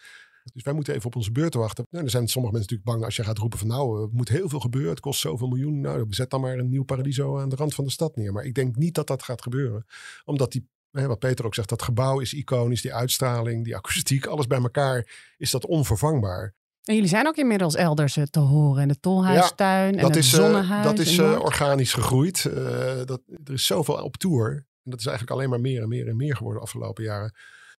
Dus 0.53 0.63
wij 0.63 0.73
moeten 0.73 0.93
even 0.93 1.05
op 1.05 1.15
onze 1.15 1.31
beurt 1.31 1.53
wachten. 1.53 1.85
Nou, 1.89 2.03
er 2.03 2.09
zijn 2.09 2.27
sommige 2.27 2.53
mensen 2.53 2.75
natuurlijk 2.75 2.99
bang 2.99 3.05
als 3.05 3.15
je 3.15 3.23
gaat 3.23 3.37
roepen 3.37 3.59
van 3.59 3.67
nou, 3.67 4.01
er 4.01 4.09
moet 4.11 4.29
heel 4.29 4.49
veel 4.49 4.59
gebeuren. 4.59 4.89
Het 4.89 4.99
kost 4.99 5.19
zoveel 5.19 5.47
miljoen. 5.47 5.79
Nou, 5.79 6.05
zet 6.09 6.29
dan 6.29 6.41
maar 6.41 6.57
een 6.57 6.69
nieuw 6.69 6.83
Paradiso 6.83 7.39
aan 7.39 7.49
de 7.49 7.55
rand 7.55 7.75
van 7.75 7.83
de 7.83 7.91
stad 7.91 8.15
neer. 8.15 8.33
Maar 8.33 8.45
ik 8.45 8.53
denk 8.53 8.75
niet 8.75 8.95
dat 8.95 9.07
dat 9.07 9.23
gaat 9.23 9.41
gebeuren. 9.41 9.85
Omdat 10.25 10.51
die, 10.51 10.67
hè, 10.97 11.07
wat 11.07 11.19
Peter 11.19 11.45
ook 11.45 11.55
zegt, 11.55 11.69
dat 11.69 11.81
gebouw 11.81 12.19
is 12.19 12.33
iconisch. 12.33 12.81
Die 12.81 12.93
uitstraling, 12.93 13.63
die 13.63 13.75
akoestiek, 13.75 14.25
alles 14.35 14.47
bij 14.47 14.61
elkaar 14.61 15.07
is 15.37 15.51
dat 15.51 15.65
onvervangbaar. 15.65 16.53
En 16.83 16.93
jullie 16.93 17.09
zijn 17.09 17.27
ook 17.27 17.35
inmiddels 17.35 17.75
elders 17.75 18.17
eh, 18.17 18.23
te 18.23 18.39
horen. 18.39 18.81
En 18.81 18.87
de 18.87 18.99
Tolhuistuin 18.99 19.95
en 19.95 20.01
dat 20.01 20.09
het 20.09 20.17
is, 20.17 20.33
eh, 20.33 20.39
Zonnehuis. 20.39 20.85
dat 20.85 20.99
is 20.99 21.17
in 21.17 21.23
eh, 21.23 21.39
organisch 21.39 21.93
gegroeid. 21.93 22.45
Eh, 22.45 23.05
dat, 23.05 23.21
er 23.43 23.53
is 23.53 23.65
zoveel 23.65 23.95
op 23.95 24.17
tour. 24.17 24.49
En 24.83 24.91
dat 24.91 24.99
is 24.99 25.05
eigenlijk 25.05 25.37
alleen 25.37 25.49
maar 25.49 25.61
meer 25.61 25.81
en 25.81 25.87
meer 25.87 26.07
en 26.07 26.15
meer 26.15 26.35
geworden 26.35 26.61
de 26.61 26.65
afgelopen 26.65 27.03
jaren. 27.03 27.33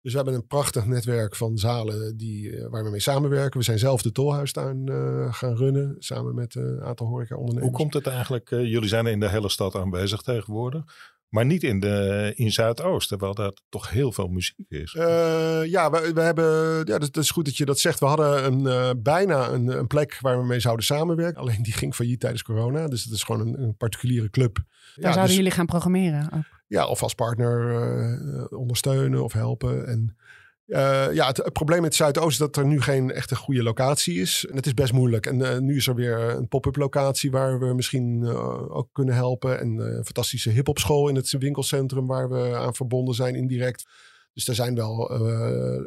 Dus 0.08 0.16
we 0.16 0.22
hebben 0.22 0.42
een 0.42 0.48
prachtig 0.48 0.86
netwerk 0.86 1.36
van 1.36 1.58
zalen 1.58 2.18
die, 2.18 2.56
eh, 2.56 2.70
waar 2.70 2.84
we 2.84 2.90
mee 2.90 3.00
samenwerken. 3.00 3.60
We 3.60 3.66
zijn 3.66 3.80
zelf 3.80 4.02
de 4.02 4.12
tolhuistuin 4.12 4.88
eh, 4.88 5.34
gaan 5.34 5.56
runnen. 5.56 5.96
Samen 6.00 6.36
met 6.36 6.56
een 6.56 6.82
aantal 6.82 7.08
horeca-ondernemers. 7.08 7.68
Hoe 7.68 7.78
komt 7.78 7.94
het 7.94 8.08
eigenlijk? 8.08 8.50
jullie 8.50 8.88
zijn 8.88 9.08
in 9.08 9.20
de 9.20 9.30
hele 9.30 9.50
stad 9.50 9.76
aanwezig 9.76 10.22
tegenwoordig. 10.22 10.84
Maar 11.30 11.46
niet 11.46 11.64
in, 11.64 11.80
de, 11.80 12.34
in 12.36 12.52
Zuidoost, 12.52 13.08
terwijl 13.08 13.34
daar 13.34 13.52
toch 13.70 13.90
heel 13.90 14.12
veel 14.12 14.28
muziek 14.28 14.66
is. 14.70 14.94
Eh, 14.94 15.66
ja, 15.66 15.92
we, 15.92 16.12
we 16.14 16.22
hebben. 16.22 16.46
Ja, 16.78 16.98
dat, 16.98 17.14
dat 17.14 17.24
is 17.24 17.32
goed 17.32 17.46
dat 17.46 17.58
je 17.58 17.66
dat 17.66 17.80
zegt. 17.80 18.00
We 18.00 18.06
hadden 18.06 18.46
een, 18.46 18.68
eh, 18.68 18.90
bijna 18.98 19.48
een, 19.50 19.68
een 19.68 19.88
plek 19.88 20.18
waar 20.22 20.40
we 20.40 20.46
mee 20.46 20.60
zouden 20.60 20.86
samenwerken. 20.86 21.42
Alleen 21.42 21.64
die 21.64 21.74
ging 21.74 21.96
failliet 21.96 22.20
tijdens 22.20 22.44
corona. 22.44 22.88
Dus 22.88 23.04
het 23.04 23.14
is 23.14 23.24
gewoon 23.24 23.48
een, 23.48 23.62
een 23.62 23.76
particuliere 23.78 24.30
club. 24.30 24.56
Daar 24.56 24.66
ja, 24.96 25.02
zouden 25.02 25.26
dus- 25.26 25.36
jullie 25.36 25.52
gaan 25.52 25.66
programmeren. 25.66 26.30
ook. 26.34 26.44
ja, 26.68 26.88
of 26.88 27.04
als 27.04 27.14
partner 27.14 27.76
eh, 27.76 28.58
ondersteunen 28.60 29.24
of 29.24 29.34
helpen. 29.34 29.88
En 29.88 30.18
eh, 30.68 31.14
ja, 31.14 31.28
het, 31.28 31.54
probleem 31.54 31.82
met 31.82 31.96
Zuidoost 31.96 32.32
is 32.32 32.38
dat 32.38 32.56
er 32.56 32.66
nu 32.66 32.82
geen 32.82 33.12
echte 33.12 33.36
goede 33.36 33.64
locatie 33.64 34.20
is. 34.20 34.46
En 34.50 34.56
het 34.56 34.66
is 34.66 34.74
best 34.74 34.94
moeilijk. 34.94 35.26
En 35.26 35.42
eh, 35.42 35.58
nu 35.58 35.76
is 35.76 35.88
er 35.88 35.96
weer 35.96 36.20
een 36.20 36.48
pop-up 36.48 36.76
locatie 36.76 37.32
waar 37.32 37.60
we 37.60 37.74
misschien 37.74 38.24
eh, 38.24 38.76
ook 38.76 38.90
kunnen 38.92 39.16
helpen. 39.16 39.60
En 39.60 39.78
een 39.78 40.06
fantastische 40.06 40.50
hip-hop 40.50 40.78
school 40.78 41.08
in 41.08 41.16
het 41.16 41.32
winkelcentrum 41.32 42.08
waar 42.08 42.30
we 42.30 42.56
aan 42.56 42.76
verbonden 42.76 43.16
zijn 43.16 43.36
indirect. 43.36 43.86
Dus 44.34 44.48
er 44.48 44.56
zijn 44.56 44.76
wel 44.76 45.12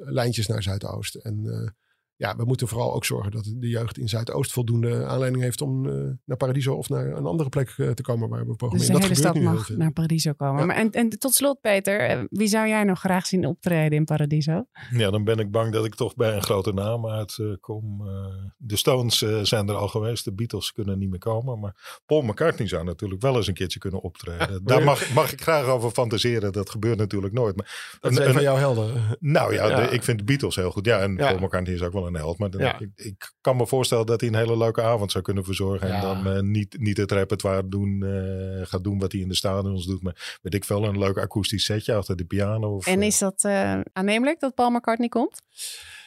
lijntjes 0.05 0.47
naar 0.47 0.63
Zuidoost. 0.63 1.15
En 1.15 1.75
ja, 2.21 2.37
we 2.37 2.45
moeten 2.45 2.69
vooral 2.69 2.95
ook 2.95 3.05
zorgen 3.05 3.31
dat 3.31 3.53
de 3.57 3.69
jeugd 3.69 3.99
in 3.99 4.09
Zuidoost 4.09 4.53
voldoende 4.53 5.05
aanleiding 5.07 5.43
heeft 5.43 5.61
om 5.61 5.87
eh, 5.89 5.95
naar 6.25 6.37
Paradiso 6.37 6.75
of 6.75 6.89
naar 6.89 7.07
een 7.07 7.25
andere 7.27 7.49
plek 7.49 7.75
eh, 7.77 7.91
te 7.91 8.03
komen 8.03 8.29
waar 8.29 8.41
we 8.41 8.47
Dus 8.47 8.57
programmeren. 8.57 8.93
de 8.95 9.01
dat 9.01 9.09
hele 9.09 9.15
gebeurt 9.39 9.55
stad 9.65 9.69
mag 9.69 9.79
naar 9.79 9.93
Paradiso 9.93 10.33
komen. 10.33 10.61
Ja. 10.61 10.67
Maar 10.67 10.77
en, 10.77 10.91
en 10.91 11.09
tot 11.09 11.35
slot, 11.35 11.61
Peter, 11.61 12.01
eh, 12.01 12.23
wie 12.31 12.49
zou 12.49 12.69
jij 12.69 12.85
nog 12.85 12.99
graag 12.99 13.27
zien 13.27 13.47
optreden 13.47 13.99
in 13.99 14.05
Paradiso? 14.05 14.65
Ja, 14.91 15.11
dan 15.11 15.25
ben 15.25 15.39
ik 15.39 15.51
bang 15.51 15.73
dat 15.73 15.85
ik 15.85 15.95
toch 15.95 16.15
bij 16.15 16.35
een 16.35 16.43
grote 16.43 16.73
naam 16.73 17.07
uitkom. 17.07 18.07
Eh, 18.09 18.27
de 18.57 18.77
Stones 18.77 19.19
zijn 19.43 19.69
er 19.69 19.75
al 19.75 19.89
geweest, 19.89 20.25
de 20.25 20.33
Beatles 20.33 20.73
kunnen 20.73 20.99
niet 20.99 21.11
meer 21.11 21.19
komen. 21.19 21.61
Maar 21.61 22.01
Paul 22.07 22.23
McCartney 22.23 22.69
zou 22.69 22.85
natuurlijk 22.85 23.23
wel 23.23 23.37
eens 23.37 23.47
een 23.47 23.55
keertje 23.55 23.79
kunnen 23.79 24.01
optreden. 24.01 24.61
Daar 24.65 24.83
mag, 24.85 25.13
mag 25.15 25.33
ik 25.33 25.41
graag 25.43 25.65
over 25.67 25.91
fantaseren. 25.91 26.53
Dat 26.53 26.71
gebeurt 26.71 26.99
natuurlijk 26.99 27.33
nooit. 27.35 27.57
Maar 27.57 27.97
Dat 28.01 28.11
is 28.13 28.19
een- 28.19 28.27
een 28.27 28.33
van 28.33 28.43
jouw 28.43 28.57
helden. 28.57 28.93
Nou 29.21 29.55
ja, 29.55 29.67
Ja. 29.69 29.77
de- 29.87 29.93
ik 29.95 30.03
vind 30.03 30.19
de 30.19 30.25
Beatles 30.25 30.57
heel 30.57 30.71
goed. 30.71 30.87
Ja, 30.87 30.99
en 30.99 31.11
Ja. 31.17 31.27
Paul 31.27 31.39
McCartney 31.39 31.75
is 31.75 31.83
ook 31.83 31.93
wel 31.93 32.07
een 32.07 32.10
held. 32.15 32.39
Maar 32.39 32.51
dan- 32.51 32.61
Ja. 32.61 32.79
ik, 32.81 32.91
ik 32.95 33.33
kan 33.41 33.57
me 33.57 33.67
voorstellen 33.67 34.07
dat 34.07 34.21
hij 34.21 34.29
een 34.29 34.35
hele 34.37 34.57
leuke 34.57 34.83
avond 34.83 35.11
zou 35.11 35.25
kunnen 35.25 35.45
verzorgen. 35.45 35.91
En 35.95 36.01
dan 36.01 36.27
eh, 36.27 36.41
niet, 36.43 36.77
niet 36.81 36.97
het 36.97 37.13
repertoire 37.13 37.69
doen, 37.69 38.03
eh, 38.03 38.67
gaat 38.67 38.85
doen 38.85 38.99
wat 38.99 39.13
hij 39.13 39.21
in 39.21 39.29
de 39.29 39.35
stadions 39.35 39.87
doet. 39.87 40.03
Maar 40.03 40.39
weet 40.43 40.55
ik 40.55 40.65
veel, 40.65 40.85
een 40.85 40.99
leuk 40.99 41.19
akoestisch 41.19 41.65
setje 41.65 41.95
achter 41.95 42.17
de 42.17 42.25
piano. 42.25 42.75
Of, 42.75 42.87
En 42.87 43.01
eh, 43.01 43.07
is 43.07 43.19
dat 43.19 43.45
eh, 43.45 43.81
aannemelijk 43.93 44.41
dat 44.41 44.55
Paul 44.55 44.71
McCartney 44.71 45.09
komt? 45.09 45.43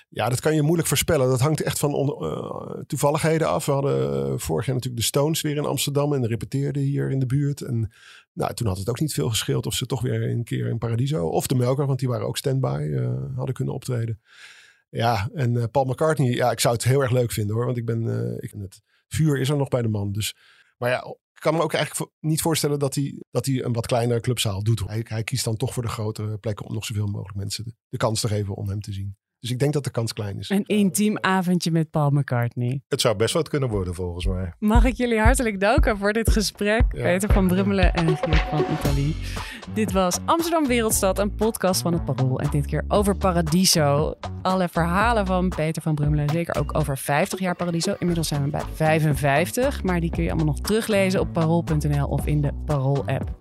Ja, 0.09 0.29
dat 0.29 0.39
kan 0.39 0.55
je 0.55 0.61
moeilijk 0.61 0.87
voorspellen. 0.87 1.27
Dat 1.29 1.39
hangt 1.39 1.61
echt 1.61 1.79
van 1.79 1.91
eh, 1.93 2.81
toevalligheden 2.87 3.47
af. 3.49 3.65
We 3.65 3.71
hadden 3.71 4.39
vorig 4.39 4.65
jaar 4.65 4.75
natuurlijk 4.75 5.01
de 5.01 5.07
Stones 5.07 5.41
weer 5.41 5.55
in 5.55 5.65
Amsterdam 5.65 6.13
en 6.13 6.27
repeteerden 6.27 6.81
hier 6.81 7.09
in 7.11 7.19
de 7.19 7.25
buurt. 7.25 7.61
En 7.61 7.91
nou, 8.33 8.53
toen 8.53 8.67
had 8.67 8.77
het 8.77 8.89
ook 8.89 8.99
niet 8.99 9.13
veel 9.13 9.29
gescheeld 9.29 9.65
of 9.65 9.73
ze 9.73 9.85
toch 9.85 10.01
weer 10.01 10.29
een 10.29 10.43
keer 10.43 10.67
in 10.67 10.77
Paradiso 10.77 11.27
of 11.27 11.47
de 11.47 11.55
Melker, 11.55 11.85
want 11.85 11.99
die 11.99 12.07
waren 12.07 12.27
ook 12.27 12.37
standby, 12.37 12.89
eh, 12.95 13.35
hadden 13.35 13.55
kunnen 13.55 13.73
optreden. 13.73 14.19
Ja, 14.93 15.29
en 15.33 15.57
eh, 15.57 15.63
Paul 15.71 15.85
McCartney, 15.85 16.31
ja, 16.31 16.51
ik 16.51 16.59
zou 16.59 16.73
het 16.73 16.83
heel 16.83 17.01
erg 17.01 17.11
leuk 17.11 17.31
vinden 17.31 17.55
hoor, 17.55 17.65
want 17.65 17.77
ik 17.77 17.85
ben, 17.85 18.07
eh, 18.07 18.43
ik, 18.43 18.53
het 18.57 18.81
vuur 19.07 19.39
is 19.39 19.49
er 19.49 19.57
nog 19.57 19.67
bij 19.67 19.81
de 19.81 19.87
man. 19.87 20.11
Dus, 20.11 20.35
maar 20.77 20.89
ja, 20.89 21.03
ik 21.33 21.39
kan 21.39 21.53
me 21.53 21.61
ook 21.61 21.73
eigenlijk 21.73 22.11
niet 22.19 22.41
voorstellen 22.41 22.79
dat 22.79 22.95
hij, 22.95 23.23
dat 23.31 23.45
hij 23.45 23.63
een 23.63 23.73
wat 23.73 23.85
kleinere 23.85 24.19
clubzaal 24.19 24.63
doet. 24.63 24.83
Hij, 24.85 25.05
hij 25.07 25.23
kiest 25.23 25.43
dan 25.43 25.55
toch 25.55 25.73
voor 25.73 25.83
de 25.83 25.89
grotere 25.89 26.37
plekken 26.37 26.65
om 26.65 26.73
nog 26.73 26.85
zoveel 26.85 27.07
mogelijk 27.07 27.37
mensen 27.37 27.77
de 27.89 27.97
kans 27.97 28.21
te 28.21 28.27
geven 28.27 28.55
om 28.55 28.69
hem 28.69 28.81
te 28.81 28.93
zien. 28.93 29.17
Dus 29.43 29.51
ik 29.51 29.59
denk 29.59 29.73
dat 29.73 29.83
de 29.83 29.91
kans 29.91 30.13
klein 30.13 30.39
is. 30.39 30.49
Een 30.49 30.65
intiem 30.65 31.17
avondje 31.19 31.71
met 31.71 31.89
Paul 31.89 32.09
McCartney. 32.09 32.81
Het 32.87 33.01
zou 33.01 33.15
best 33.15 33.33
wat 33.33 33.49
kunnen 33.49 33.69
worden 33.69 33.93
volgens 33.93 34.25
mij. 34.25 34.53
Mag 34.59 34.85
ik 34.85 34.93
jullie 34.93 35.19
hartelijk 35.19 35.59
danken 35.59 35.97
voor 35.97 36.13
dit 36.13 36.29
gesprek. 36.29 36.83
Ja. 36.91 37.01
Peter 37.01 37.33
van 37.33 37.47
Brummelen 37.47 37.93
en 37.93 38.17
Geert 38.17 38.39
van 38.39 38.65
Italië. 38.79 39.15
Dit 39.73 39.91
was 39.91 40.17
Amsterdam 40.25 40.67
Wereldstad, 40.67 41.19
een 41.19 41.35
podcast 41.35 41.81
van 41.81 41.93
het 41.93 42.05
Parool. 42.05 42.39
En 42.39 42.49
dit 42.49 42.65
keer 42.65 42.85
over 42.87 43.15
Paradiso. 43.15 44.13
Alle 44.41 44.67
verhalen 44.67 45.25
van 45.25 45.49
Peter 45.49 45.81
van 45.81 45.95
Brummelen. 45.95 46.29
Zeker 46.29 46.55
ook 46.55 46.77
over 46.77 46.97
50 46.97 47.39
jaar 47.39 47.55
Paradiso. 47.55 47.95
Inmiddels 47.99 48.27
zijn 48.27 48.43
we 48.43 48.49
bij 48.49 48.63
55. 48.73 49.83
Maar 49.83 49.99
die 49.99 50.09
kun 50.09 50.23
je 50.23 50.29
allemaal 50.29 50.45
nog 50.45 50.59
teruglezen 50.59 51.19
op 51.19 51.33
parool.nl 51.33 52.07
of 52.07 52.25
in 52.25 52.41
de 52.41 52.51
Parool-app. 52.65 53.31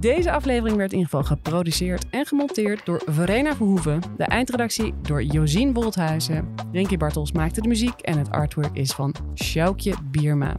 Deze 0.00 0.32
aflevering 0.32 0.76
werd 0.76 0.92
in 0.92 0.98
ieder 0.98 1.12
geval 1.12 1.36
geproduceerd 1.36 2.06
en 2.10 2.26
gemonteerd 2.26 2.86
door 2.86 3.02
Verena 3.06 3.56
Verhoeven. 3.56 4.00
De 4.16 4.24
eindredactie 4.24 4.94
door 5.02 5.24
Josien 5.26 5.72
Wolthuizen. 5.72 6.54
Rinky 6.72 6.96
Bartels 6.96 7.32
maakte 7.32 7.60
de 7.60 7.68
muziek 7.68 8.00
en 8.00 8.18
het 8.18 8.30
artwork 8.30 8.76
is 8.76 8.92
van 8.92 9.14
Sjoukje 9.34 9.94
Bierma. 10.10 10.56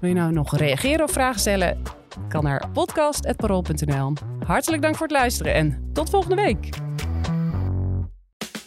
Wil 0.00 0.08
je 0.08 0.16
nou 0.16 0.32
nog 0.32 0.56
reageren 0.56 1.04
of 1.04 1.12
vragen 1.12 1.40
stellen? 1.40 1.82
Kan 2.28 2.44
naar 2.44 2.68
podcast.parool.nl. 2.72 4.12
Hartelijk 4.46 4.82
dank 4.82 4.96
voor 4.96 5.06
het 5.06 5.16
luisteren 5.16 5.54
en 5.54 5.90
tot 5.92 6.10
volgende 6.10 6.36
week. 6.36 6.68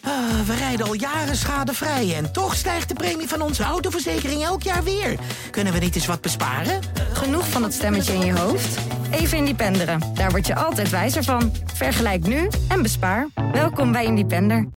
Ah, 0.02 0.40
we 0.46 0.54
rijden 0.54 0.86
al 0.86 0.94
jaren 0.94 1.36
schadevrij 1.36 2.14
en 2.14 2.32
toch 2.32 2.54
stijgt 2.54 2.88
de 2.88 2.94
premie 2.94 3.28
van 3.28 3.42
onze 3.42 3.62
autoverzekering 3.62 4.42
elk 4.42 4.62
jaar 4.62 4.84
weer. 4.84 5.18
Kunnen 5.50 5.72
we 5.72 5.78
niet 5.78 5.94
eens 5.94 6.06
wat 6.06 6.20
besparen? 6.20 6.80
Genoeg 7.12 7.48
van 7.48 7.62
dat 7.62 7.72
stemmetje 7.72 8.12
in 8.12 8.24
je 8.24 8.38
hoofd? 8.38 8.78
Even 9.10 9.38
Independeren. 9.38 10.00
Daar 10.14 10.30
word 10.30 10.46
je 10.46 10.54
altijd 10.54 10.90
wijzer 10.90 11.24
van. 11.24 11.52
Vergelijk 11.74 12.26
nu 12.26 12.48
en 12.68 12.82
bespaar. 12.82 13.26
Welkom 13.52 13.92
bij 13.92 14.04
Independer. 14.04 14.68